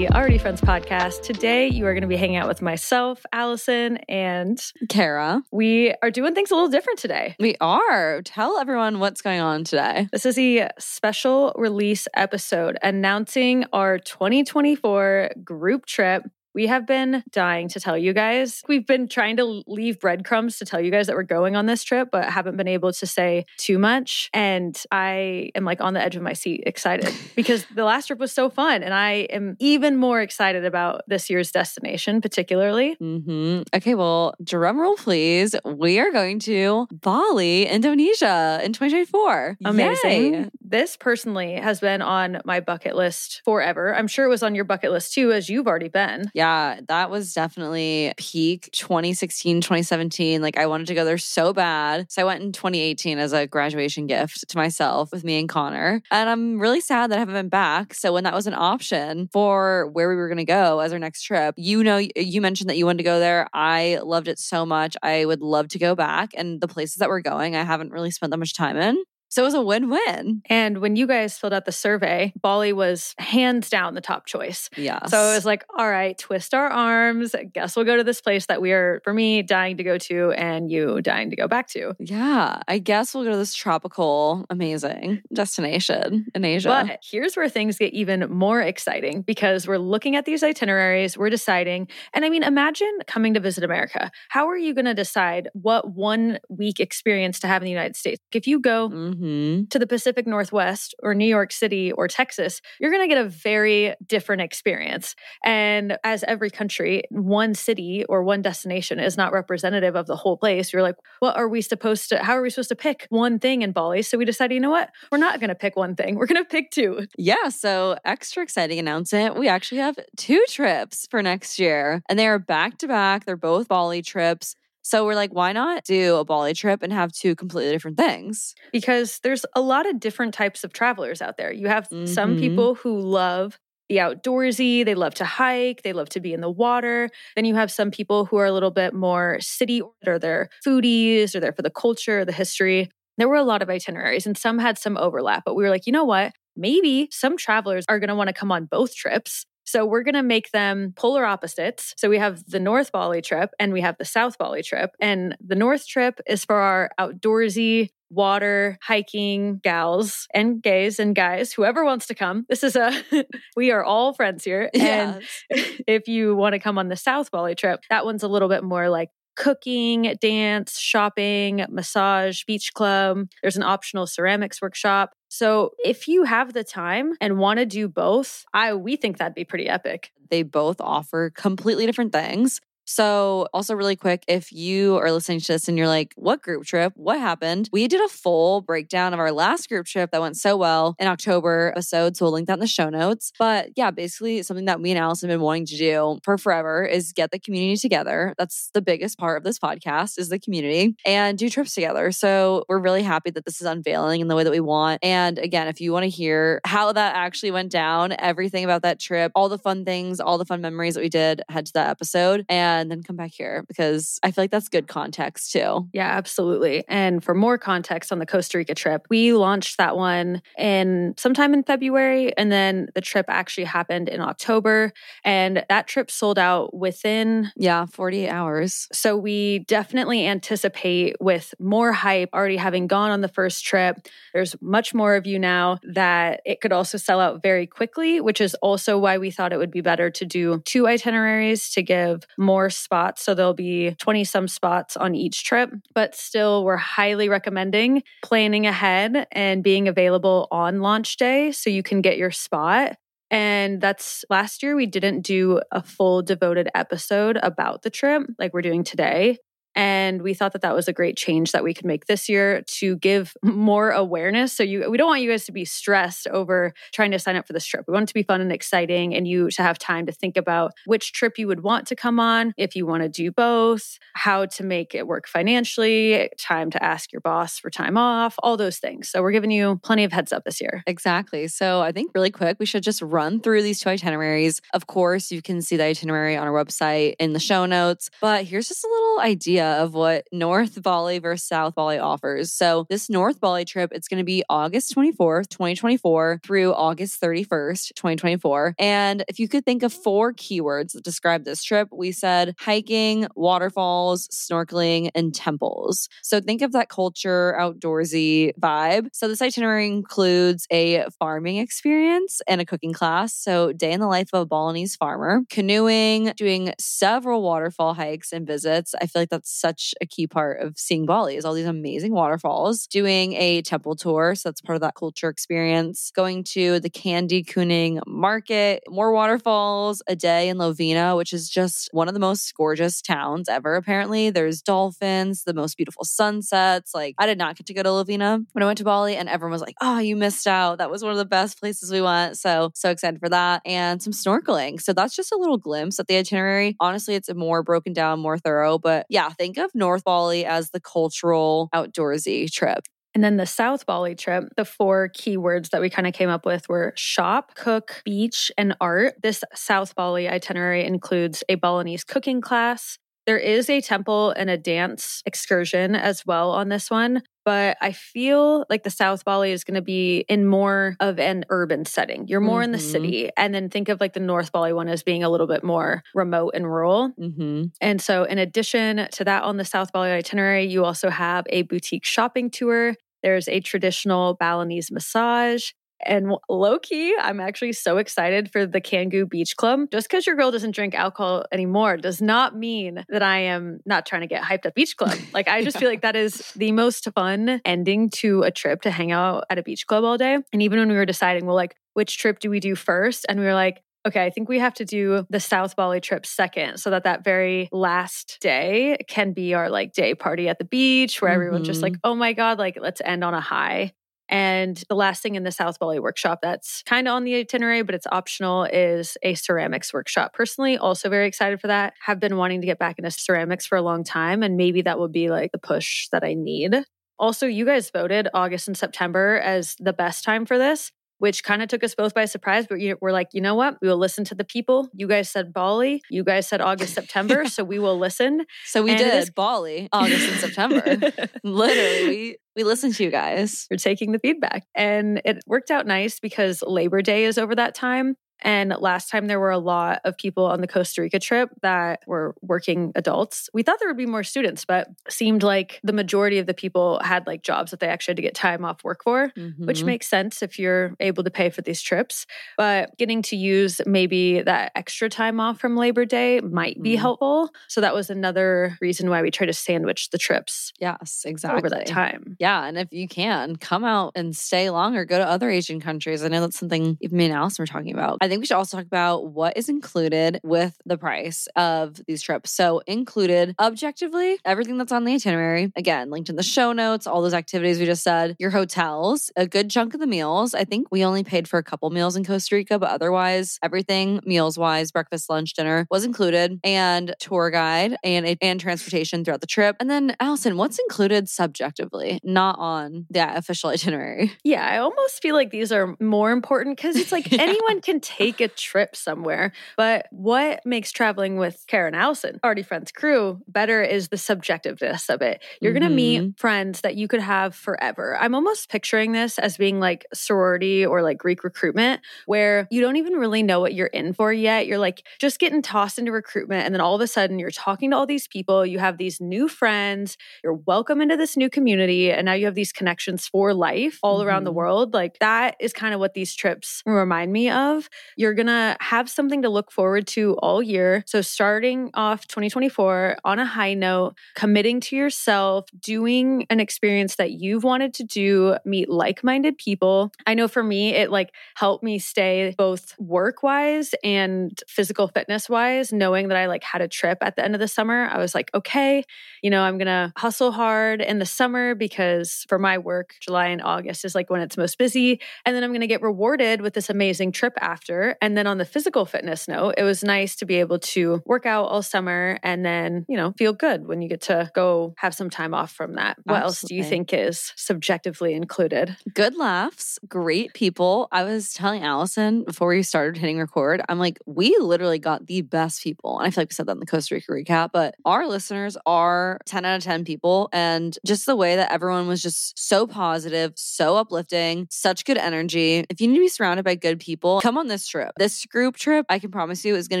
The 0.00 0.08
Already 0.08 0.38
Friends 0.38 0.62
podcast. 0.62 1.20
Today 1.20 1.68
you 1.68 1.84
are 1.84 1.92
going 1.92 2.00
to 2.00 2.08
be 2.08 2.16
hanging 2.16 2.36
out 2.36 2.48
with 2.48 2.62
myself, 2.62 3.26
Allison, 3.34 3.98
and 4.08 4.58
Kara. 4.88 5.42
we 5.52 5.94
are 6.02 6.10
doing 6.10 6.34
things 6.34 6.50
a 6.50 6.54
little 6.54 6.70
different 6.70 6.98
today. 6.98 7.36
We 7.38 7.56
are. 7.60 8.22
Tell 8.22 8.56
everyone 8.56 8.98
what's 8.98 9.20
going 9.20 9.40
on 9.40 9.64
today. 9.64 10.08
This 10.10 10.24
is 10.24 10.38
a 10.38 10.70
special 10.78 11.52
release 11.54 12.08
episode 12.14 12.78
announcing 12.82 13.66
our 13.74 13.98
2024 13.98 15.32
group 15.44 15.84
trip. 15.84 16.24
We 16.54 16.66
have 16.66 16.86
been 16.86 17.22
dying 17.30 17.68
to 17.68 17.80
tell 17.80 17.96
you 17.96 18.12
guys. 18.12 18.62
We've 18.68 18.86
been 18.86 19.08
trying 19.08 19.36
to 19.36 19.62
leave 19.66 20.00
breadcrumbs 20.00 20.58
to 20.58 20.64
tell 20.64 20.80
you 20.80 20.90
guys 20.90 21.06
that 21.06 21.14
we're 21.16 21.22
going 21.22 21.54
on 21.56 21.66
this 21.66 21.84
trip, 21.84 22.08
but 22.10 22.24
haven't 22.24 22.56
been 22.56 22.68
able 22.68 22.92
to 22.92 23.06
say 23.06 23.44
too 23.56 23.78
much. 23.78 24.28
And 24.34 24.80
I 24.90 25.50
am 25.54 25.64
like 25.64 25.80
on 25.80 25.94
the 25.94 26.00
edge 26.02 26.16
of 26.16 26.22
my 26.22 26.32
seat, 26.32 26.64
excited 26.66 27.14
because 27.36 27.64
the 27.74 27.84
last 27.84 28.06
trip 28.08 28.18
was 28.18 28.32
so 28.32 28.50
fun. 28.50 28.82
And 28.82 28.92
I 28.92 29.28
am 29.30 29.56
even 29.60 29.96
more 29.96 30.20
excited 30.20 30.64
about 30.64 31.02
this 31.06 31.30
year's 31.30 31.50
destination, 31.52 32.20
particularly. 32.20 32.94
hmm 32.94 33.62
Okay, 33.74 33.94
well, 33.94 34.34
drum 34.42 34.80
roll, 34.80 34.96
please. 34.96 35.54
We 35.64 35.98
are 36.00 36.10
going 36.10 36.40
to 36.40 36.88
Bali, 36.90 37.66
Indonesia 37.66 38.60
in 38.64 38.72
2024. 38.72 39.58
Amazing. 39.64 40.34
Yay. 40.34 40.46
This 40.60 40.96
personally 40.96 41.54
has 41.54 41.80
been 41.80 42.02
on 42.02 42.40
my 42.44 42.60
bucket 42.60 42.96
list 42.96 43.42
forever. 43.44 43.94
I'm 43.94 44.06
sure 44.08 44.24
it 44.24 44.28
was 44.28 44.42
on 44.42 44.54
your 44.54 44.64
bucket 44.64 44.90
list 44.90 45.14
too, 45.14 45.32
as 45.32 45.48
you've 45.48 45.66
already 45.66 45.88
been. 45.88 46.30
Yeah, 46.34 46.39
that 46.40 47.10
was 47.10 47.32
definitely 47.32 48.12
peak 48.16 48.70
2016, 48.72 49.60
2017. 49.60 50.42
Like, 50.42 50.58
I 50.58 50.66
wanted 50.66 50.86
to 50.88 50.94
go 50.94 51.04
there 51.04 51.18
so 51.18 51.52
bad. 51.52 52.10
So 52.10 52.22
I 52.22 52.24
went 52.24 52.42
in 52.42 52.52
2018 52.52 53.18
as 53.18 53.32
a 53.32 53.46
graduation 53.46 54.06
gift 54.06 54.48
to 54.48 54.56
myself 54.56 55.12
with 55.12 55.24
me 55.24 55.38
and 55.38 55.48
Connor. 55.48 56.02
And 56.10 56.28
I'm 56.28 56.58
really 56.58 56.80
sad 56.80 57.10
that 57.10 57.16
I 57.16 57.18
haven't 57.20 57.34
been 57.34 57.48
back. 57.48 57.94
So 57.94 58.12
when 58.12 58.24
that 58.24 58.34
was 58.34 58.46
an 58.46 58.54
option 58.54 59.28
for 59.32 59.88
where 59.92 60.08
we 60.08 60.16
were 60.16 60.28
going 60.28 60.38
to 60.38 60.44
go 60.44 60.80
as 60.80 60.92
our 60.92 60.98
next 60.98 61.22
trip, 61.22 61.54
you 61.56 61.84
know, 61.84 62.00
you 62.16 62.40
mentioned 62.40 62.70
that 62.70 62.76
you 62.76 62.86
wanted 62.86 62.98
to 62.98 63.04
go 63.04 63.18
there. 63.18 63.48
I 63.52 64.00
loved 64.02 64.28
it 64.28 64.38
so 64.38 64.66
much. 64.66 64.96
I 65.02 65.24
would 65.24 65.40
love 65.40 65.68
to 65.68 65.78
go 65.78 65.94
back. 65.94 66.30
And 66.36 66.60
the 66.60 66.68
places 66.68 66.96
that 66.96 67.08
we're 67.08 67.20
going, 67.20 67.56
I 67.56 67.62
haven't 67.62 67.92
really 67.92 68.10
spent 68.10 68.30
that 68.30 68.38
much 68.38 68.54
time 68.54 68.76
in. 68.76 69.02
So 69.30 69.42
it 69.42 69.44
was 69.46 69.54
a 69.54 69.62
win 69.62 69.88
win. 69.90 70.42
And 70.46 70.78
when 70.78 70.96
you 70.96 71.06
guys 71.06 71.38
filled 71.38 71.52
out 71.52 71.64
the 71.64 71.72
survey, 71.72 72.32
Bali 72.40 72.72
was 72.72 73.14
hands 73.18 73.70
down 73.70 73.94
the 73.94 74.00
top 74.00 74.26
choice. 74.26 74.68
Yeah. 74.76 75.06
So 75.06 75.30
it 75.30 75.34
was 75.34 75.46
like, 75.46 75.64
all 75.78 75.88
right, 75.88 76.18
twist 76.18 76.52
our 76.52 76.68
arms. 76.68 77.34
I 77.34 77.44
Guess 77.44 77.76
we'll 77.76 77.84
go 77.84 77.96
to 77.96 78.04
this 78.04 78.20
place 78.20 78.46
that 78.46 78.60
we 78.60 78.72
are, 78.72 79.00
for 79.04 79.14
me, 79.14 79.42
dying 79.42 79.76
to 79.76 79.84
go 79.84 79.98
to 79.98 80.32
and 80.32 80.70
you 80.70 81.00
dying 81.00 81.30
to 81.30 81.36
go 81.36 81.46
back 81.48 81.68
to. 81.68 81.94
Yeah, 82.00 82.60
I 82.68 82.78
guess 82.78 83.14
we'll 83.14 83.24
go 83.24 83.30
to 83.30 83.36
this 83.36 83.54
tropical, 83.54 84.46
amazing 84.50 85.22
destination 85.32 86.26
in 86.34 86.44
Asia. 86.44 86.68
But 86.68 86.98
here's 87.08 87.36
where 87.36 87.48
things 87.48 87.78
get 87.78 87.92
even 87.92 88.28
more 88.30 88.60
exciting 88.60 89.22
because 89.22 89.66
we're 89.68 89.78
looking 89.78 90.16
at 90.16 90.24
these 90.24 90.42
itineraries, 90.42 91.16
we're 91.16 91.30
deciding. 91.30 91.88
And 92.14 92.24
I 92.24 92.30
mean, 92.30 92.42
imagine 92.42 92.90
coming 93.06 93.34
to 93.34 93.40
visit 93.40 93.62
America. 93.64 94.10
How 94.28 94.48
are 94.48 94.56
you 94.58 94.74
going 94.74 94.86
to 94.86 94.94
decide 94.94 95.48
what 95.52 95.90
one 95.92 96.38
week 96.48 96.80
experience 96.80 97.38
to 97.40 97.46
have 97.46 97.62
in 97.62 97.66
the 97.66 97.70
United 97.70 97.94
States? 97.96 98.20
If 98.32 98.46
you 98.46 98.58
go, 98.60 98.88
Mhm. 98.88 99.19
Mm-hmm. 99.20 99.66
to 99.66 99.78
the 99.78 99.86
Pacific 99.86 100.26
Northwest 100.26 100.94
or 101.02 101.14
New 101.14 101.26
York 101.26 101.52
City 101.52 101.92
or 101.92 102.08
Texas, 102.08 102.62
you're 102.78 102.90
going 102.90 103.02
to 103.02 103.14
get 103.14 103.22
a 103.22 103.28
very 103.28 103.94
different 104.06 104.40
experience. 104.40 105.14
And 105.44 105.98
as 106.04 106.24
every 106.24 106.48
country, 106.48 107.04
one 107.10 107.54
city 107.54 108.04
or 108.08 108.22
one 108.22 108.40
destination 108.40 108.98
is 108.98 109.18
not 109.18 109.32
representative 109.32 109.94
of 109.94 110.06
the 110.06 110.16
whole 110.16 110.38
place. 110.38 110.72
You're 110.72 110.82
like, 110.82 110.94
what 111.18 111.36
are 111.36 111.48
we 111.48 111.60
supposed 111.60 112.08
to, 112.10 112.22
how 112.22 112.32
are 112.32 112.42
we 112.42 112.50
supposed 112.50 112.70
to 112.70 112.76
pick 112.76 113.06
one 113.10 113.38
thing 113.38 113.60
in 113.62 113.72
Bali? 113.72 114.02
So 114.02 114.16
we 114.16 114.24
decided, 114.24 114.54
you 114.54 114.60
know 114.60 114.70
what? 114.70 114.90
We're 115.12 115.18
not 115.18 115.38
going 115.38 115.48
to 115.48 115.54
pick 115.54 115.76
one 115.76 115.96
thing. 115.96 116.14
We're 116.14 116.26
going 116.26 116.42
to 116.42 116.48
pick 116.48 116.70
two. 116.70 117.06
Yeah, 117.18 117.50
so 117.50 117.98
extra 118.04 118.42
exciting 118.42 118.78
announcement. 118.78 119.38
We 119.38 119.48
actually 119.48 119.82
have 119.82 119.96
two 120.16 120.42
trips 120.48 121.06
for 121.10 121.22
next 121.22 121.58
year, 121.58 122.02
and 122.08 122.18
they 122.18 122.26
are 122.26 122.38
back 122.38 122.78
to 122.78 122.88
back. 122.88 123.26
They're 123.26 123.36
both 123.36 123.68
Bali 123.68 124.00
trips. 124.02 124.56
So 124.82 125.04
we're 125.04 125.14
like, 125.14 125.32
why 125.32 125.52
not 125.52 125.84
do 125.84 126.16
a 126.16 126.24
Bali 126.24 126.54
trip 126.54 126.82
and 126.82 126.92
have 126.92 127.12
two 127.12 127.34
completely 127.34 127.72
different 127.72 127.96
things? 127.96 128.54
because 128.72 129.18
there's 129.22 129.44
a 129.54 129.60
lot 129.60 129.86
of 129.88 129.98
different 130.00 130.32
types 130.34 130.62
of 130.64 130.72
travelers 130.72 131.20
out 131.20 131.36
there. 131.36 131.52
You 131.52 131.66
have 131.68 131.88
some 132.04 132.36
Mhm. 132.36 132.38
people 132.38 132.74
who 132.76 132.98
love 133.00 133.58
the 133.88 133.96
outdoorsy, 133.96 134.84
they 134.84 134.94
love 134.94 135.14
to 135.14 135.24
hike, 135.24 135.82
they 135.82 135.92
love 135.92 136.08
to 136.10 136.20
be 136.20 136.32
in 136.32 136.40
the 136.40 136.50
water. 136.50 137.10
Then 137.34 137.44
you 137.44 137.56
have 137.56 137.72
some 137.72 137.90
people 137.90 138.24
who 138.24 138.36
are 138.36 138.46
a 138.46 138.52
little 138.52 138.70
bit 138.70 138.94
more 138.94 139.38
city 139.40 139.82
or 140.06 140.18
they're 140.18 140.48
foodies 140.64 141.34
or 141.34 141.40
they're 141.40 141.52
for 141.52 141.62
the 141.62 141.70
culture, 141.70 142.24
the 142.24 142.32
history. 142.32 142.88
There 143.18 143.28
were 143.28 143.34
a 143.36 143.42
lot 143.42 143.62
of 143.62 143.68
itineraries 143.68 144.26
and 144.26 144.38
some 144.38 144.58
had 144.60 144.78
some 144.78 144.96
overlap, 144.96 145.42
but 145.44 145.56
we 145.56 145.64
were 145.64 145.70
like, 145.70 145.86
you 145.86 145.92
know 145.92 146.04
what? 146.04 146.32
Maybe 146.56 147.08
some 147.10 147.36
travelers 147.36 147.84
are 147.88 147.98
going 147.98 148.08
to 148.08 148.14
want 148.14 148.28
to 148.28 148.32
come 148.34 148.52
on 148.52 148.66
both 148.66 148.94
trips. 148.94 149.44
So 149.70 149.86
we're 149.86 150.02
going 150.02 150.14
to 150.14 150.22
make 150.22 150.50
them 150.50 150.92
polar 150.96 151.24
opposites. 151.24 151.94
So 151.96 152.10
we 152.10 152.18
have 152.18 152.44
the 152.46 152.60
North 152.60 152.90
Bali 152.90 153.22
trip 153.22 153.50
and 153.58 153.72
we 153.72 153.80
have 153.82 153.96
the 153.98 154.04
South 154.04 154.36
Bali 154.36 154.62
trip. 154.62 154.90
And 155.00 155.36
the 155.40 155.54
North 155.54 155.86
trip 155.86 156.20
is 156.26 156.44
for 156.44 156.56
our 156.56 156.90
outdoorsy, 156.98 157.90
water 158.10 158.76
hiking 158.82 159.58
gals 159.58 160.26
and 160.34 160.60
gays 160.60 160.98
and 160.98 161.14
guys, 161.14 161.52
whoever 161.52 161.84
wants 161.84 162.08
to 162.08 162.14
come. 162.14 162.44
This 162.48 162.64
is 162.64 162.74
a, 162.74 162.92
we 163.56 163.70
are 163.70 163.84
all 163.84 164.12
friends 164.12 164.42
here. 164.42 164.68
And 164.74 165.22
if 165.50 166.08
you 166.08 166.34
want 166.34 166.54
to 166.54 166.58
come 166.58 166.76
on 166.76 166.88
the 166.88 166.96
South 166.96 167.30
Bali 167.30 167.54
trip, 167.54 167.80
that 167.88 168.04
one's 168.04 168.24
a 168.24 168.28
little 168.28 168.48
bit 168.48 168.64
more 168.64 168.88
like 168.88 169.10
cooking, 169.36 170.14
dance, 170.20 170.78
shopping, 170.78 171.64
massage, 171.68 172.44
beach 172.44 172.72
club. 172.74 173.26
There's 173.42 173.56
an 173.56 173.62
optional 173.62 174.06
ceramics 174.06 174.60
workshop. 174.60 175.12
So 175.28 175.70
if 175.84 176.08
you 176.08 176.24
have 176.24 176.52
the 176.52 176.64
time 176.64 177.12
and 177.20 177.38
want 177.38 177.58
to 177.58 177.66
do 177.66 177.88
both, 177.88 178.44
I 178.52 178.74
we 178.74 178.96
think 178.96 179.18
that'd 179.18 179.34
be 179.34 179.44
pretty 179.44 179.68
epic. 179.68 180.12
They 180.30 180.42
both 180.42 180.80
offer 180.80 181.30
completely 181.30 181.86
different 181.86 182.12
things. 182.12 182.60
So, 182.92 183.46
also 183.54 183.76
really 183.76 183.94
quick, 183.94 184.24
if 184.26 184.50
you 184.50 184.96
are 184.96 185.12
listening 185.12 185.38
to 185.38 185.52
this 185.52 185.68
and 185.68 185.78
you're 185.78 185.86
like, 185.86 186.12
what 186.16 186.42
group 186.42 186.64
trip? 186.64 186.92
What 186.96 187.20
happened? 187.20 187.68
We 187.72 187.86
did 187.86 188.00
a 188.00 188.08
full 188.08 188.62
breakdown 188.62 189.14
of 189.14 189.20
our 189.20 189.30
last 189.30 189.68
group 189.68 189.86
trip 189.86 190.10
that 190.10 190.20
went 190.20 190.36
so 190.36 190.56
well 190.56 190.96
in 190.98 191.06
October 191.06 191.70
episode. 191.76 192.16
So, 192.16 192.24
we'll 192.24 192.32
link 192.32 192.48
that 192.48 192.54
in 192.54 192.58
the 192.58 192.66
show 192.66 192.90
notes. 192.90 193.30
But 193.38 193.68
yeah, 193.76 193.92
basically, 193.92 194.42
something 194.42 194.64
that 194.64 194.80
me 194.80 194.90
and 194.90 194.98
Allison 194.98 195.30
have 195.30 195.38
been 195.38 195.44
wanting 195.44 195.66
to 195.66 195.76
do 195.76 196.18
for 196.24 196.36
forever 196.36 196.84
is 196.84 197.12
get 197.12 197.30
the 197.30 197.38
community 197.38 197.76
together. 197.76 198.34
That's 198.36 198.70
the 198.74 198.82
biggest 198.82 199.18
part 199.20 199.36
of 199.36 199.44
this 199.44 199.60
podcast 199.60 200.18
is 200.18 200.28
the 200.28 200.40
community 200.40 200.96
and 201.06 201.38
do 201.38 201.48
trips 201.48 201.74
together. 201.76 202.10
So, 202.10 202.64
we're 202.68 202.80
really 202.80 203.04
happy 203.04 203.30
that 203.30 203.44
this 203.44 203.60
is 203.60 203.68
unveiling 203.68 204.20
in 204.20 204.26
the 204.26 204.34
way 204.34 204.42
that 204.42 204.50
we 204.50 204.58
want. 204.58 204.98
And 205.04 205.38
again, 205.38 205.68
if 205.68 205.80
you 205.80 205.92
want 205.92 206.02
to 206.02 206.10
hear 206.10 206.60
how 206.64 206.90
that 206.90 207.14
actually 207.14 207.52
went 207.52 207.70
down, 207.70 208.16
everything 208.18 208.64
about 208.64 208.82
that 208.82 208.98
trip, 208.98 209.30
all 209.36 209.48
the 209.48 209.58
fun 209.58 209.84
things, 209.84 210.18
all 210.18 210.38
the 210.38 210.44
fun 210.44 210.60
memories 210.60 210.94
that 210.94 211.02
we 211.02 211.08
did, 211.08 211.42
head 211.48 211.66
to 211.66 211.72
that 211.74 211.88
episode 211.88 212.44
and 212.48 212.79
then 212.88 213.02
come 213.02 213.16
back 213.16 213.32
here 213.32 213.64
because 213.66 214.20
I 214.22 214.30
feel 214.30 214.44
like 214.44 214.52
that's 214.52 214.68
good 214.68 214.86
context 214.86 215.50
too. 215.50 215.88
Yeah, 215.92 216.08
absolutely. 216.08 216.84
And 216.86 217.24
for 217.24 217.34
more 217.34 217.58
context 217.58 218.12
on 218.12 218.20
the 218.20 218.26
Costa 218.26 218.58
Rica 218.58 218.74
trip, 218.74 219.06
we 219.10 219.32
launched 219.32 219.78
that 219.78 219.96
one 219.96 220.42
in 220.56 221.14
sometime 221.16 221.52
in 221.54 221.64
February 221.64 222.36
and 222.36 222.52
then 222.52 222.88
the 222.94 223.00
trip 223.00 223.26
actually 223.28 223.64
happened 223.64 224.08
in 224.08 224.20
October 224.20 224.92
and 225.24 225.64
that 225.68 225.88
trip 225.88 226.10
sold 226.10 226.38
out 226.38 226.72
within 226.72 227.50
Yeah, 227.56 227.86
48 227.86 228.28
hours. 228.28 228.86
So 228.92 229.16
we 229.16 229.60
definitely 229.60 230.26
anticipate 230.26 231.16
with 231.20 231.54
more 231.58 231.92
hype 231.92 232.30
already 232.32 232.56
having 232.56 232.86
gone 232.86 233.10
on 233.10 233.20
the 233.20 233.28
first 233.28 233.64
trip. 233.64 233.96
There's 234.32 234.54
much 234.60 234.94
more 234.94 235.16
of 235.16 235.26
you 235.26 235.38
now 235.38 235.78
that 235.82 236.40
it 236.44 236.60
could 236.60 236.72
also 236.72 236.98
sell 236.98 237.20
out 237.20 237.42
very 237.42 237.66
quickly, 237.66 238.20
which 238.20 238.40
is 238.40 238.54
also 238.56 238.98
why 238.98 239.18
we 239.18 239.30
thought 239.30 239.52
it 239.52 239.58
would 239.58 239.70
be 239.70 239.80
better 239.80 240.10
to 240.10 240.24
do 240.24 240.60
two 240.64 240.86
itineraries 240.86 241.70
to 241.70 241.82
give 241.82 242.26
more 242.38 242.69
spots. 242.70 243.22
So 243.22 243.34
there'll 243.34 243.54
be 243.54 243.94
20 243.98 244.24
some 244.24 244.48
spots 244.48 244.96
on 244.96 245.14
each 245.14 245.44
trip, 245.44 245.70
but 245.94 246.14
still 246.14 246.64
we're 246.64 246.76
highly 246.76 247.28
recommending 247.28 248.02
planning 248.22 248.66
ahead 248.66 249.26
and 249.32 249.62
being 249.62 249.88
available 249.88 250.48
on 250.50 250.80
launch 250.80 251.16
day 251.16 251.52
so 251.52 251.70
you 251.70 251.82
can 251.82 252.00
get 252.00 252.18
your 252.18 252.30
spot. 252.30 252.96
And 253.30 253.80
that's 253.80 254.24
last 254.28 254.62
year, 254.62 254.74
we 254.74 254.86
didn't 254.86 255.20
do 255.20 255.60
a 255.70 255.82
full 255.82 256.22
devoted 256.22 256.68
episode 256.74 257.38
about 257.40 257.82
the 257.82 257.90
trip 257.90 258.22
like 258.38 258.52
we're 258.52 258.62
doing 258.62 258.82
today. 258.82 259.38
And 259.74 260.22
we 260.22 260.34
thought 260.34 260.52
that 260.52 260.62
that 260.62 260.74
was 260.74 260.88
a 260.88 260.92
great 260.92 261.16
change 261.16 261.52
that 261.52 261.62
we 261.62 261.74
could 261.74 261.86
make 261.86 262.06
this 262.06 262.28
year 262.28 262.62
to 262.78 262.96
give 262.96 263.34
more 263.42 263.90
awareness. 263.90 264.52
So 264.52 264.62
you, 264.62 264.90
we 264.90 264.98
don't 264.98 265.08
want 265.08 265.22
you 265.22 265.30
guys 265.30 265.44
to 265.46 265.52
be 265.52 265.64
stressed 265.64 266.26
over 266.28 266.72
trying 266.92 267.12
to 267.12 267.18
sign 267.18 267.36
up 267.36 267.46
for 267.46 267.52
this 267.52 267.64
trip. 267.64 267.84
We 267.86 267.92
want 267.92 268.04
it 268.04 268.08
to 268.08 268.14
be 268.14 268.22
fun 268.22 268.40
and 268.40 268.52
exciting, 268.52 269.14
and 269.14 269.28
you 269.28 269.50
to 269.50 269.62
have 269.62 269.78
time 269.78 270.06
to 270.06 270.12
think 270.12 270.36
about 270.36 270.72
which 270.86 271.12
trip 271.12 271.38
you 271.38 271.46
would 271.46 271.62
want 271.62 271.86
to 271.88 271.96
come 271.96 272.18
on, 272.18 272.52
if 272.56 272.74
you 272.74 272.86
want 272.86 273.02
to 273.02 273.08
do 273.08 273.30
both, 273.30 273.98
how 274.14 274.46
to 274.46 274.64
make 274.64 274.94
it 274.94 275.06
work 275.06 275.28
financially, 275.28 276.30
time 276.38 276.70
to 276.70 276.82
ask 276.82 277.12
your 277.12 277.20
boss 277.20 277.58
for 277.58 277.70
time 277.70 277.96
off, 277.96 278.34
all 278.42 278.56
those 278.56 278.78
things. 278.78 279.08
So 279.08 279.22
we're 279.22 279.32
giving 279.32 279.50
you 279.50 279.80
plenty 279.82 280.04
of 280.04 280.12
heads 280.12 280.32
up 280.32 280.44
this 280.44 280.60
year. 280.60 280.82
Exactly. 280.86 281.48
So 281.48 281.80
I 281.80 281.92
think 281.92 282.12
really 282.14 282.30
quick, 282.30 282.56
we 282.58 282.66
should 282.66 282.82
just 282.82 283.02
run 283.02 283.40
through 283.40 283.62
these 283.62 283.80
two 283.80 283.90
itineraries. 283.90 284.60
Of 284.74 284.86
course, 284.86 285.30
you 285.30 285.42
can 285.42 285.62
see 285.62 285.76
the 285.76 285.84
itinerary 285.84 286.36
on 286.36 286.46
our 286.46 286.64
website 286.64 287.14
in 287.18 287.32
the 287.32 287.40
show 287.40 287.66
notes, 287.66 288.10
but 288.20 288.44
here's 288.44 288.68
just 288.68 288.84
a 288.84 288.88
little 288.88 289.20
idea 289.20 289.59
of 289.60 289.94
what 289.94 290.24
North 290.32 290.82
Bali 290.82 291.18
versus 291.18 291.46
South 291.46 291.74
Bali 291.74 291.98
offers. 291.98 292.52
So 292.52 292.86
this 292.88 293.08
North 293.08 293.40
Bali 293.40 293.64
trip, 293.64 293.92
it's 293.92 294.08
going 294.08 294.18
to 294.18 294.24
be 294.24 294.42
August 294.48 294.94
24th, 294.94 295.48
2024 295.48 296.40
through 296.42 296.72
August 296.72 297.20
31st, 297.20 297.94
2024. 297.94 298.74
And 298.78 299.24
if 299.28 299.38
you 299.38 299.48
could 299.48 299.64
think 299.64 299.82
of 299.82 299.92
four 299.92 300.32
keywords 300.32 300.92
that 300.92 301.04
describe 301.04 301.44
this 301.44 301.62
trip, 301.62 301.88
we 301.92 302.12
said 302.12 302.54
hiking, 302.58 303.26
waterfalls, 303.34 304.28
snorkeling, 304.28 305.10
and 305.14 305.34
temples. 305.34 306.08
So 306.22 306.40
think 306.40 306.62
of 306.62 306.72
that 306.72 306.88
culture, 306.88 307.56
outdoorsy 307.58 308.52
vibe. 308.60 309.08
So 309.12 309.28
this 309.28 309.42
itinerary 309.42 309.86
includes 309.86 310.66
a 310.70 311.04
farming 311.18 311.58
experience 311.58 312.40
and 312.46 312.60
a 312.60 312.64
cooking 312.64 312.92
class. 312.92 313.34
So 313.34 313.72
day 313.72 313.92
in 313.92 314.00
the 314.00 314.06
life 314.06 314.28
of 314.32 314.42
a 314.42 314.46
Balinese 314.46 314.96
farmer, 314.96 315.42
canoeing, 315.50 316.32
doing 316.36 316.72
several 316.78 317.42
waterfall 317.42 317.94
hikes 317.94 318.32
and 318.32 318.46
visits. 318.46 318.94
I 319.00 319.06
feel 319.06 319.22
like 319.22 319.30
that's 319.30 319.49
such 319.50 319.94
a 320.00 320.06
key 320.06 320.26
part 320.26 320.60
of 320.60 320.78
seeing 320.78 321.06
Bali 321.06 321.36
is 321.36 321.44
all 321.44 321.54
these 321.54 321.66
amazing 321.66 322.12
waterfalls, 322.12 322.86
doing 322.86 323.32
a 323.34 323.62
temple 323.62 323.96
tour. 323.96 324.34
So 324.34 324.48
that's 324.48 324.60
part 324.60 324.76
of 324.76 324.80
that 324.82 324.94
culture 324.94 325.28
experience, 325.28 326.10
going 326.14 326.44
to 326.44 326.80
the 326.80 326.90
Candikuning 326.90 328.00
market, 328.06 328.82
more 328.88 329.12
waterfalls, 329.12 330.02
a 330.06 330.16
day 330.16 330.48
in 330.48 330.58
Lovina, 330.58 331.16
which 331.16 331.32
is 331.32 331.48
just 331.48 331.88
one 331.92 332.08
of 332.08 332.14
the 332.14 332.20
most 332.20 332.52
gorgeous 332.54 333.02
towns 333.02 333.48
ever, 333.48 333.76
apparently. 333.76 334.30
There's 334.30 334.62
dolphins, 334.62 335.44
the 335.44 335.54
most 335.54 335.76
beautiful 335.76 336.04
sunsets. 336.04 336.94
Like, 336.94 337.14
I 337.18 337.26
did 337.26 337.38
not 337.38 337.56
get 337.56 337.66
to 337.66 337.74
go 337.74 337.82
to 337.82 337.88
Lovina 337.88 338.44
when 338.52 338.62
I 338.62 338.66
went 338.66 338.78
to 338.78 338.84
Bali, 338.84 339.16
and 339.16 339.28
everyone 339.28 339.52
was 339.52 339.62
like, 339.62 339.76
oh, 339.80 339.98
you 339.98 340.16
missed 340.16 340.46
out. 340.46 340.78
That 340.78 340.90
was 340.90 341.02
one 341.02 341.12
of 341.12 341.18
the 341.18 341.24
best 341.24 341.58
places 341.58 341.90
we 341.90 342.00
went. 342.00 342.38
So, 342.38 342.70
so 342.74 342.90
excited 342.90 343.20
for 343.20 343.28
that. 343.28 343.62
And 343.64 344.02
some 344.02 344.12
snorkeling. 344.12 344.80
So, 344.80 344.92
that's 344.92 345.16
just 345.16 345.32
a 345.32 345.36
little 345.36 345.58
glimpse 345.58 345.98
at 345.98 346.06
the 346.06 346.16
itinerary. 346.16 346.76
Honestly, 346.80 347.14
it's 347.14 347.32
more 347.34 347.62
broken 347.62 347.92
down, 347.92 348.20
more 348.20 348.38
thorough. 348.38 348.78
But 348.78 349.06
yeah, 349.08 349.30
think 349.40 349.56
of 349.56 349.70
North 349.74 350.04
Bali 350.04 350.44
as 350.44 350.68
the 350.68 350.80
cultural 350.80 351.70
outdoorsy 351.74 352.52
trip. 352.52 352.80
And 353.14 353.24
then 353.24 353.38
the 353.38 353.46
South 353.46 353.86
Bali 353.86 354.14
trip, 354.14 354.44
the 354.58 354.66
four 354.66 355.08
keywords 355.08 355.70
that 355.70 355.80
we 355.80 355.88
kind 355.88 356.06
of 356.06 356.12
came 356.12 356.28
up 356.28 356.44
with 356.44 356.68
were 356.68 356.92
shop, 356.94 357.54
cook, 357.54 358.02
beach, 358.04 358.52
and 358.58 358.76
art. 358.82 359.14
This 359.22 359.42
South 359.54 359.94
Bali 359.94 360.28
itinerary 360.28 360.84
includes 360.84 361.42
a 361.48 361.54
Balinese 361.54 362.04
cooking 362.04 362.42
class. 362.42 362.98
There 363.26 363.38
is 363.38 363.70
a 363.70 363.80
temple 363.80 364.32
and 364.32 364.50
a 364.50 364.58
dance 364.58 365.22
excursion 365.24 365.94
as 365.94 366.26
well 366.26 366.50
on 366.50 366.68
this 366.68 366.90
one, 366.90 367.22
but 367.50 367.76
I 367.80 367.90
feel 367.90 368.64
like 368.70 368.84
the 368.84 368.90
South 368.90 369.24
Bali 369.24 369.50
is 369.50 369.64
going 369.64 369.74
to 369.74 369.82
be 369.82 370.24
in 370.28 370.46
more 370.46 370.94
of 371.00 371.18
an 371.18 371.44
urban 371.48 371.84
setting. 371.84 372.28
You're 372.28 372.38
more 372.38 372.62
in 372.62 372.70
the 372.70 372.78
Mhm. 372.78 372.92
city. 372.92 373.30
And 373.36 373.52
then 373.52 373.68
think 373.68 373.88
of 373.88 374.00
like 374.00 374.12
the 374.12 374.20
North 374.20 374.52
Bali 374.52 374.72
one 374.72 374.86
as 374.86 375.02
being 375.02 375.24
a 375.24 375.28
little 375.28 375.48
bit 375.48 375.64
more 375.64 376.04
remote 376.14 376.52
and 376.54 376.64
rural. 376.64 377.10
Mm-hmm. 377.18 377.64
And 377.80 378.00
so, 378.00 378.22
in 378.22 378.38
addition 378.38 379.08
to 379.10 379.24
that, 379.24 379.42
on 379.42 379.56
the 379.56 379.64
South 379.64 379.90
Bali 379.92 380.10
itinerary, 380.10 380.66
you 380.66 380.84
also 380.84 381.10
have 381.10 381.44
a 381.50 381.62
boutique 381.62 382.04
shopping 382.04 382.50
tour. 382.50 382.94
There's 383.24 383.48
a 383.48 383.58
traditional 383.58 384.34
Balinese 384.34 384.92
massage. 384.92 385.72
And 386.04 386.32
low 386.48 386.78
key, 386.78 387.14
I'm 387.20 387.40
actually 387.40 387.72
so 387.72 387.98
excited 387.98 388.50
for 388.50 388.66
the 388.66 388.80
Canggu 388.80 389.28
Beach 389.28 389.56
Club. 389.56 389.90
Just 389.90 390.08
because 390.08 390.26
your 390.26 390.36
girl 390.36 390.50
doesn't 390.50 390.74
drink 390.74 390.94
alcohol 390.94 391.44
anymore 391.52 391.96
does 391.96 392.22
not 392.22 392.56
mean 392.56 393.04
that 393.08 393.22
I 393.22 393.38
am 393.40 393.80
not 393.84 394.06
trying 394.06 394.22
to 394.22 394.26
get 394.26 394.42
hyped 394.42 394.66
up 394.66 394.74
beach 394.74 394.96
club. 394.96 395.18
Like, 395.32 395.48
I 395.48 395.62
just 395.62 395.78
feel 395.78 395.88
like 395.88 396.02
that 396.02 396.16
is 396.16 396.52
the 396.56 396.72
most 396.72 397.08
fun 397.14 397.60
ending 397.64 398.10
to 398.16 398.42
a 398.42 398.50
trip 398.50 398.82
to 398.82 398.90
hang 398.90 399.12
out 399.12 399.44
at 399.48 399.58
a 399.58 399.62
beach 399.62 399.86
club 399.86 400.02
all 400.04 400.18
day. 400.18 400.38
And 400.52 400.62
even 400.62 400.78
when 400.78 400.88
we 400.88 400.96
were 400.96 401.06
deciding, 401.06 401.46
well, 401.46 401.54
like, 401.54 401.76
which 401.94 402.18
trip 402.18 402.40
do 402.40 402.50
we 402.50 402.58
do 402.58 402.74
first? 402.74 403.26
And 403.28 403.38
we 403.38 403.46
were 403.46 403.54
like, 403.54 403.82
okay, 404.06 404.24
I 404.24 404.30
think 404.30 404.48
we 404.48 404.58
have 404.58 404.74
to 404.74 404.84
do 404.84 405.26
the 405.30 405.40
South 405.40 405.76
Bali 405.76 406.00
trip 406.00 406.24
second 406.24 406.78
so 406.78 406.90
that 406.90 407.04
that 407.04 407.24
very 407.24 407.68
last 407.72 408.38
day 408.40 408.98
can 409.08 409.32
be 409.32 409.54
our 409.54 409.68
like 409.68 409.92
day 409.92 410.14
party 410.14 410.48
at 410.48 410.58
the 410.58 410.64
beach 410.64 411.20
where 411.20 411.30
mm-hmm. 411.30 411.40
everyone's 411.40 411.66
just 411.66 411.82
like, 411.82 411.96
oh 412.02 412.14
my 412.14 412.32
God, 412.32 412.58
like 412.58 412.78
let's 412.80 413.00
end 413.04 413.22
on 413.24 413.34
a 413.34 413.40
high. 413.40 413.92
And 414.30 414.82
the 414.88 414.94
last 414.94 415.22
thing 415.22 415.34
in 415.34 415.42
the 415.42 415.50
South 415.50 415.78
Bali 415.80 415.98
workshop 415.98 416.38
that's 416.40 416.82
kind 416.84 417.08
of 417.08 417.12
on 417.12 417.24
the 417.24 417.34
itinerary, 417.34 417.82
but 417.82 417.96
it's 417.96 418.06
optional 418.10 418.64
is 418.64 419.18
a 419.22 419.34
ceramics 419.34 419.92
workshop. 419.92 420.32
Personally, 420.32 420.78
also 420.78 421.10
very 421.10 421.26
excited 421.26 421.60
for 421.60 421.66
that. 421.66 421.94
Have 422.06 422.20
been 422.20 422.36
wanting 422.36 422.60
to 422.60 422.66
get 422.66 422.78
back 422.78 422.98
into 422.98 423.10
ceramics 423.10 423.66
for 423.66 423.76
a 423.76 423.82
long 423.82 424.04
time, 424.04 424.44
and 424.44 424.56
maybe 424.56 424.82
that 424.82 424.98
will 424.98 425.08
be 425.08 425.30
like 425.30 425.50
the 425.50 425.58
push 425.58 426.06
that 426.12 426.22
I 426.22 426.34
need. 426.34 426.76
Also, 427.18 427.46
you 427.46 427.66
guys 427.66 427.90
voted 427.90 428.28
August 428.32 428.68
and 428.68 428.78
September 428.78 429.38
as 429.44 429.74
the 429.80 429.92
best 429.92 430.24
time 430.24 430.46
for 430.46 430.56
this 430.56 430.92
which 431.20 431.44
kind 431.44 431.62
of 431.62 431.68
took 431.68 431.84
us 431.84 431.94
both 431.94 432.14
by 432.14 432.24
surprise. 432.24 432.66
But 432.66 432.78
we're 433.00 433.12
like, 433.12 433.28
you 433.32 433.40
know 433.40 433.54
what? 433.54 433.76
We 433.80 433.88
will 433.88 433.96
listen 433.98 434.24
to 434.24 434.34
the 434.34 434.42
people. 434.44 434.88
You 434.92 435.06
guys 435.06 435.30
said 435.30 435.52
Bali. 435.52 436.02
You 436.10 436.24
guys 436.24 436.48
said 436.48 436.60
August, 436.60 436.94
September. 437.00 437.46
so 437.46 437.62
we 437.62 437.78
will 437.78 437.98
listen. 437.98 438.44
So 438.64 438.82
we 438.82 438.90
and 438.90 438.98
did 438.98 439.14
is- 439.14 439.30
Bali, 439.30 439.88
August 439.92 440.28
and 440.28 440.40
September. 440.40 441.12
Literally, 441.44 442.08
we 442.08 442.36
we 442.56 442.64
listened 442.64 442.94
to 442.96 443.04
you 443.04 443.10
guys. 443.10 443.66
We're 443.70 443.76
taking 443.76 444.10
the 444.12 444.18
feedback. 444.18 444.64
And 444.74 445.22
it 445.24 445.38
worked 445.46 445.70
out 445.70 445.86
nice 445.86 446.18
because 446.18 446.62
Labor 446.66 447.00
Day 447.02 447.24
is 447.24 447.38
over 447.38 447.54
that 447.54 447.74
time. 447.74 448.16
And 448.42 448.74
last 448.78 449.10
time 449.10 449.26
there 449.26 449.40
were 449.40 449.50
a 449.50 449.58
lot 449.58 450.00
of 450.04 450.16
people 450.16 450.46
on 450.46 450.60
the 450.60 450.66
Costa 450.66 451.02
Rica 451.02 451.18
trip 451.18 451.50
that 451.62 452.02
were 452.06 452.34
working 452.42 452.92
adults. 452.94 453.48
We 453.52 453.62
thought 453.62 453.78
there 453.78 453.88
would 453.88 453.96
be 453.96 454.06
more 454.06 454.24
students, 454.24 454.64
but 454.64 454.88
seemed 455.08 455.42
like 455.42 455.80
the 455.82 455.92
majority 455.92 456.38
of 456.38 456.46
the 456.46 456.54
people 456.54 457.00
had 457.02 457.26
like 457.26 457.42
jobs 457.42 457.70
that 457.70 457.80
they 457.80 457.88
actually 457.88 458.12
had 458.12 458.16
to 458.16 458.22
get 458.22 458.34
time 458.34 458.64
off 458.64 458.82
work 458.84 459.02
for, 459.04 459.28
mm-hmm. 459.36 459.66
which 459.66 459.84
makes 459.84 460.08
sense 460.08 460.42
if 460.42 460.58
you're 460.58 460.94
able 461.00 461.24
to 461.24 461.30
pay 461.30 461.50
for 461.50 461.62
these 461.62 461.82
trips. 461.82 462.26
But 462.56 462.96
getting 462.98 463.22
to 463.22 463.36
use 463.36 463.80
maybe 463.86 464.42
that 464.42 464.72
extra 464.74 465.08
time 465.08 465.40
off 465.40 465.60
from 465.60 465.76
Labor 465.76 466.04
Day 466.04 466.40
might 466.40 466.82
be 466.82 466.92
mm-hmm. 466.92 467.00
helpful. 467.00 467.50
So 467.68 467.80
that 467.80 467.94
was 467.94 468.10
another 468.10 468.76
reason 468.80 469.10
why 469.10 469.22
we 469.22 469.30
try 469.30 469.46
to 469.46 469.52
sandwich 469.52 470.10
the 470.10 470.18
trips. 470.18 470.72
Yes, 470.78 471.22
exactly. 471.26 471.58
Over 471.58 471.70
that 471.70 471.86
time. 471.86 472.36
Yeah. 472.38 472.64
And 472.64 472.78
if 472.78 472.92
you 472.92 473.08
can, 473.08 473.56
come 473.56 473.84
out 473.84 474.12
and 474.14 474.34
stay 474.36 474.70
longer, 474.70 475.04
go 475.04 475.18
to 475.18 475.26
other 475.26 475.50
Asian 475.50 475.80
countries. 475.80 476.24
I 476.24 476.28
know 476.28 476.40
that's 476.40 476.58
something 476.58 476.96
even 477.00 477.18
me 477.18 477.26
and 477.26 477.34
Allison 477.34 477.62
were 477.62 477.66
talking 477.66 477.92
about. 477.92 478.18
I 478.20 478.28
think 478.30 478.40
we 478.40 478.46
should 478.46 478.56
also 478.56 478.76
talk 478.76 478.86
about 478.86 479.26
what 479.26 479.56
is 479.56 479.68
included 479.68 480.40
with 480.42 480.80
the 480.86 480.96
price 480.96 481.48
of 481.56 482.00
these 482.06 482.22
trips. 482.22 482.50
So, 482.50 482.82
included 482.86 483.54
objectively, 483.58 484.38
everything 484.44 484.78
that's 484.78 484.92
on 484.92 485.04
the 485.04 485.14
itinerary, 485.14 485.72
again, 485.76 486.10
linked 486.10 486.30
in 486.30 486.36
the 486.36 486.42
show 486.42 486.72
notes, 486.72 487.06
all 487.06 487.22
those 487.22 487.34
activities 487.34 487.78
we 487.78 487.86
just 487.86 488.02
said, 488.02 488.36
your 488.38 488.50
hotels, 488.50 489.30
a 489.36 489.46
good 489.46 489.70
chunk 489.70 489.94
of 489.94 490.00
the 490.00 490.06
meals. 490.06 490.54
I 490.54 490.64
think 490.64 490.88
we 490.90 491.04
only 491.04 491.24
paid 491.24 491.48
for 491.48 491.58
a 491.58 491.62
couple 491.62 491.90
meals 491.90 492.16
in 492.16 492.24
Costa 492.24 492.54
Rica, 492.54 492.78
but 492.78 492.90
otherwise, 492.90 493.58
everything 493.62 494.20
meals 494.24 494.56
wise, 494.56 494.92
breakfast, 494.92 495.28
lunch, 495.28 495.54
dinner 495.54 495.86
was 495.90 496.04
included, 496.04 496.60
and 496.64 497.14
tour 497.18 497.50
guide 497.50 497.96
and, 498.04 498.36
and 498.40 498.60
transportation 498.60 499.24
throughout 499.24 499.40
the 499.40 499.46
trip. 499.46 499.76
And 499.80 499.90
then, 499.90 500.16
Allison, 500.20 500.56
what's 500.56 500.78
included 500.78 501.28
subjectively, 501.28 502.20
not 502.22 502.56
on 502.58 503.06
the 503.10 503.36
official 503.36 503.70
itinerary? 503.70 504.32
Yeah, 504.44 504.66
I 504.66 504.78
almost 504.78 505.20
feel 505.20 505.34
like 505.34 505.50
these 505.50 505.72
are 505.72 505.96
more 506.00 506.30
important 506.30 506.76
because 506.76 506.96
it's 506.96 507.12
like 507.12 507.30
yeah. 507.32 507.42
anyone 507.42 507.80
can 507.80 508.00
take 508.00 508.19
a 508.20 508.32
trip 508.32 508.94
somewhere. 508.94 509.52
But 509.76 510.06
what 510.10 510.64
makes 510.66 510.92
traveling 510.92 511.36
with 511.36 511.64
Karen 511.66 511.94
Allison, 511.94 512.38
Already 512.44 512.62
Friends 512.62 512.92
crew, 512.92 513.40
better 513.48 513.82
is 513.82 514.08
the 514.08 514.16
subjectiveness 514.16 515.08
of 515.08 515.22
it. 515.22 515.42
You're 515.60 515.72
mm-hmm. 515.72 515.80
going 515.80 515.90
to 515.90 515.96
meet 515.96 516.38
friends 516.38 516.82
that 516.82 516.96
you 516.96 517.08
could 517.08 517.20
have 517.20 517.54
forever. 517.54 518.16
I'm 518.18 518.34
almost 518.34 518.68
picturing 518.68 519.12
this 519.12 519.38
as 519.38 519.56
being 519.56 519.80
like 519.80 520.06
sorority 520.12 520.84
or 520.84 521.02
like 521.02 521.18
Greek 521.18 521.42
recruitment, 521.42 522.02
where 522.26 522.68
you 522.70 522.80
don't 522.80 522.96
even 522.96 523.14
really 523.14 523.42
know 523.42 523.60
what 523.60 523.74
you're 523.74 523.86
in 523.86 524.12
for 524.12 524.32
yet. 524.32 524.66
You're 524.66 524.78
like 524.78 525.06
just 525.18 525.38
getting 525.38 525.62
tossed 525.62 525.98
into 525.98 526.12
recruitment. 526.12 526.66
And 526.66 526.74
then 526.74 526.80
all 526.80 526.94
of 526.94 527.00
a 527.00 527.06
sudden, 527.06 527.38
you're 527.38 527.50
talking 527.50 527.90
to 527.90 527.96
all 527.96 528.06
these 528.06 528.28
people. 528.28 528.66
You 528.66 528.78
have 528.78 528.98
these 528.98 529.20
new 529.20 529.48
friends. 529.48 530.16
You're 530.44 530.54
welcome 530.54 531.00
into 531.00 531.16
this 531.16 531.36
new 531.36 531.48
community. 531.48 532.12
And 532.12 532.26
now 532.26 532.34
you 532.34 532.44
have 532.44 532.54
these 532.54 532.72
connections 532.72 533.26
for 533.26 533.54
life 533.54 533.98
all 534.02 534.18
mm-hmm. 534.18 534.28
around 534.28 534.44
the 534.44 534.50
mm-hmm. 534.50 534.58
world. 534.58 534.94
Like 534.94 535.18
that 535.20 535.56
is 535.60 535.72
kind 535.72 535.94
of 535.94 536.00
what 536.00 536.14
these 536.14 536.34
trips 536.34 536.82
remind 536.84 537.32
me 537.32 537.50
of. 537.50 537.88
You're 538.16 538.34
going 538.34 538.46
to 538.46 538.76
have 538.80 539.08
something 539.08 539.42
to 539.42 539.48
look 539.48 539.70
forward 539.70 540.06
to 540.08 540.34
all 540.36 540.62
year. 540.62 541.02
So, 541.06 541.20
starting 541.20 541.90
off 541.94 542.26
2024 542.26 543.18
on 543.24 543.38
a 543.38 543.46
high 543.46 543.74
note, 543.74 544.14
committing 544.34 544.80
to 544.80 544.96
yourself, 544.96 545.66
doing 545.80 546.46
an 546.50 546.60
experience 546.60 547.16
that 547.16 547.32
you've 547.32 547.64
wanted 547.64 547.94
to 547.94 548.04
do, 548.04 548.56
meet 548.64 548.88
like 548.88 549.24
minded 549.24 549.58
people. 549.58 550.12
I 550.26 550.34
know 550.34 550.48
for 550.48 550.62
me, 550.62 550.94
it 550.94 551.10
like 551.10 551.32
helped 551.54 551.84
me 551.84 551.98
stay 551.98 552.54
both 552.56 552.94
work 552.98 553.42
wise 553.42 553.94
and 554.02 554.60
physical 554.68 555.08
fitness 555.08 555.48
wise, 555.48 555.92
knowing 555.92 556.28
that 556.28 556.36
I 556.36 556.46
like 556.46 556.64
had 556.64 556.80
a 556.80 556.88
trip 556.88 557.18
at 557.20 557.36
the 557.36 557.44
end 557.44 557.54
of 557.54 557.60
the 557.60 557.68
summer. 557.68 558.08
I 558.10 558.18
was 558.18 558.34
like, 558.34 558.50
okay, 558.54 559.04
you 559.42 559.50
know, 559.50 559.62
I'm 559.62 559.78
going 559.78 559.86
to 559.86 560.12
hustle 560.16 560.52
hard 560.52 561.00
in 561.00 561.18
the 561.18 561.26
summer 561.26 561.74
because 561.74 562.44
for 562.48 562.58
my 562.58 562.78
work, 562.78 563.14
July 563.20 563.46
and 563.46 563.62
August 563.62 564.04
is 564.04 564.14
like 564.14 564.30
when 564.30 564.40
it's 564.40 564.56
most 564.56 564.78
busy. 564.78 565.20
And 565.44 565.54
then 565.54 565.64
I'm 565.64 565.70
going 565.70 565.80
to 565.80 565.86
get 565.86 566.02
rewarded 566.02 566.60
with 566.60 566.74
this 566.74 566.90
amazing 566.90 567.32
trip 567.32 567.54
after. 567.60 567.89
And 568.20 568.36
then 568.36 568.46
on 568.46 568.58
the 568.58 568.64
physical 568.64 569.04
fitness 569.04 569.48
note, 569.48 569.74
it 569.78 569.82
was 569.82 570.02
nice 570.02 570.36
to 570.36 570.46
be 570.46 570.56
able 570.56 570.78
to 570.78 571.22
work 571.26 571.46
out 571.46 571.64
all 571.64 571.82
summer 571.82 572.38
and 572.42 572.64
then, 572.64 573.04
you 573.08 573.16
know, 573.16 573.32
feel 573.36 573.52
good 573.52 573.86
when 573.86 574.02
you 574.02 574.08
get 574.08 574.22
to 574.22 574.50
go 574.54 574.94
have 574.98 575.14
some 575.14 575.30
time 575.30 575.54
off 575.54 575.72
from 575.72 575.94
that. 575.94 576.18
What 576.24 576.36
Absolutely. 576.36 576.44
else 576.44 576.60
do 576.62 576.74
you 576.74 576.84
think 576.84 577.12
is 577.12 577.52
subjectively 577.56 578.34
included? 578.34 578.96
Good 579.14 579.36
laughs, 579.36 579.98
great 580.08 580.54
people. 580.54 581.08
I 581.12 581.24
was 581.24 581.52
telling 581.54 581.82
Allison 581.82 582.44
before 582.44 582.68
we 582.68 582.82
started 582.82 583.18
hitting 583.18 583.38
record, 583.38 583.82
I'm 583.88 583.98
like, 583.98 584.18
we 584.26 584.56
literally 584.58 584.98
got 584.98 585.26
the 585.26 585.42
best 585.42 585.82
people. 585.82 586.18
And 586.18 586.26
I 586.26 586.30
feel 586.30 586.42
like 586.42 586.50
we 586.50 586.54
said 586.54 586.66
that 586.66 586.72
in 586.72 586.80
the 586.80 586.86
Costa 586.86 587.14
Rica 587.14 587.32
recap, 587.32 587.70
but 587.72 587.94
our 588.04 588.26
listeners 588.26 588.76
are 588.86 589.38
10 589.46 589.64
out 589.64 589.76
of 589.76 589.82
10 589.82 590.04
people. 590.04 590.48
And 590.52 590.96
just 591.04 591.26
the 591.26 591.36
way 591.36 591.56
that 591.56 591.72
everyone 591.72 592.06
was 592.06 592.22
just 592.22 592.58
so 592.58 592.86
positive, 592.86 593.52
so 593.56 593.96
uplifting, 593.96 594.66
such 594.70 595.04
good 595.04 595.18
energy. 595.18 595.84
If 595.88 596.00
you 596.00 596.08
need 596.08 596.16
to 596.16 596.20
be 596.20 596.28
surrounded 596.28 596.64
by 596.64 596.74
good 596.74 597.00
people, 597.00 597.40
come 597.40 597.58
on 597.58 597.68
this 597.68 597.79
trip. 597.86 598.12
This 598.16 598.44
group 598.46 598.76
trip, 598.76 599.06
I 599.08 599.18
can 599.18 599.30
promise 599.30 599.64
you, 599.64 599.76
is 599.76 599.88
going 599.88 600.00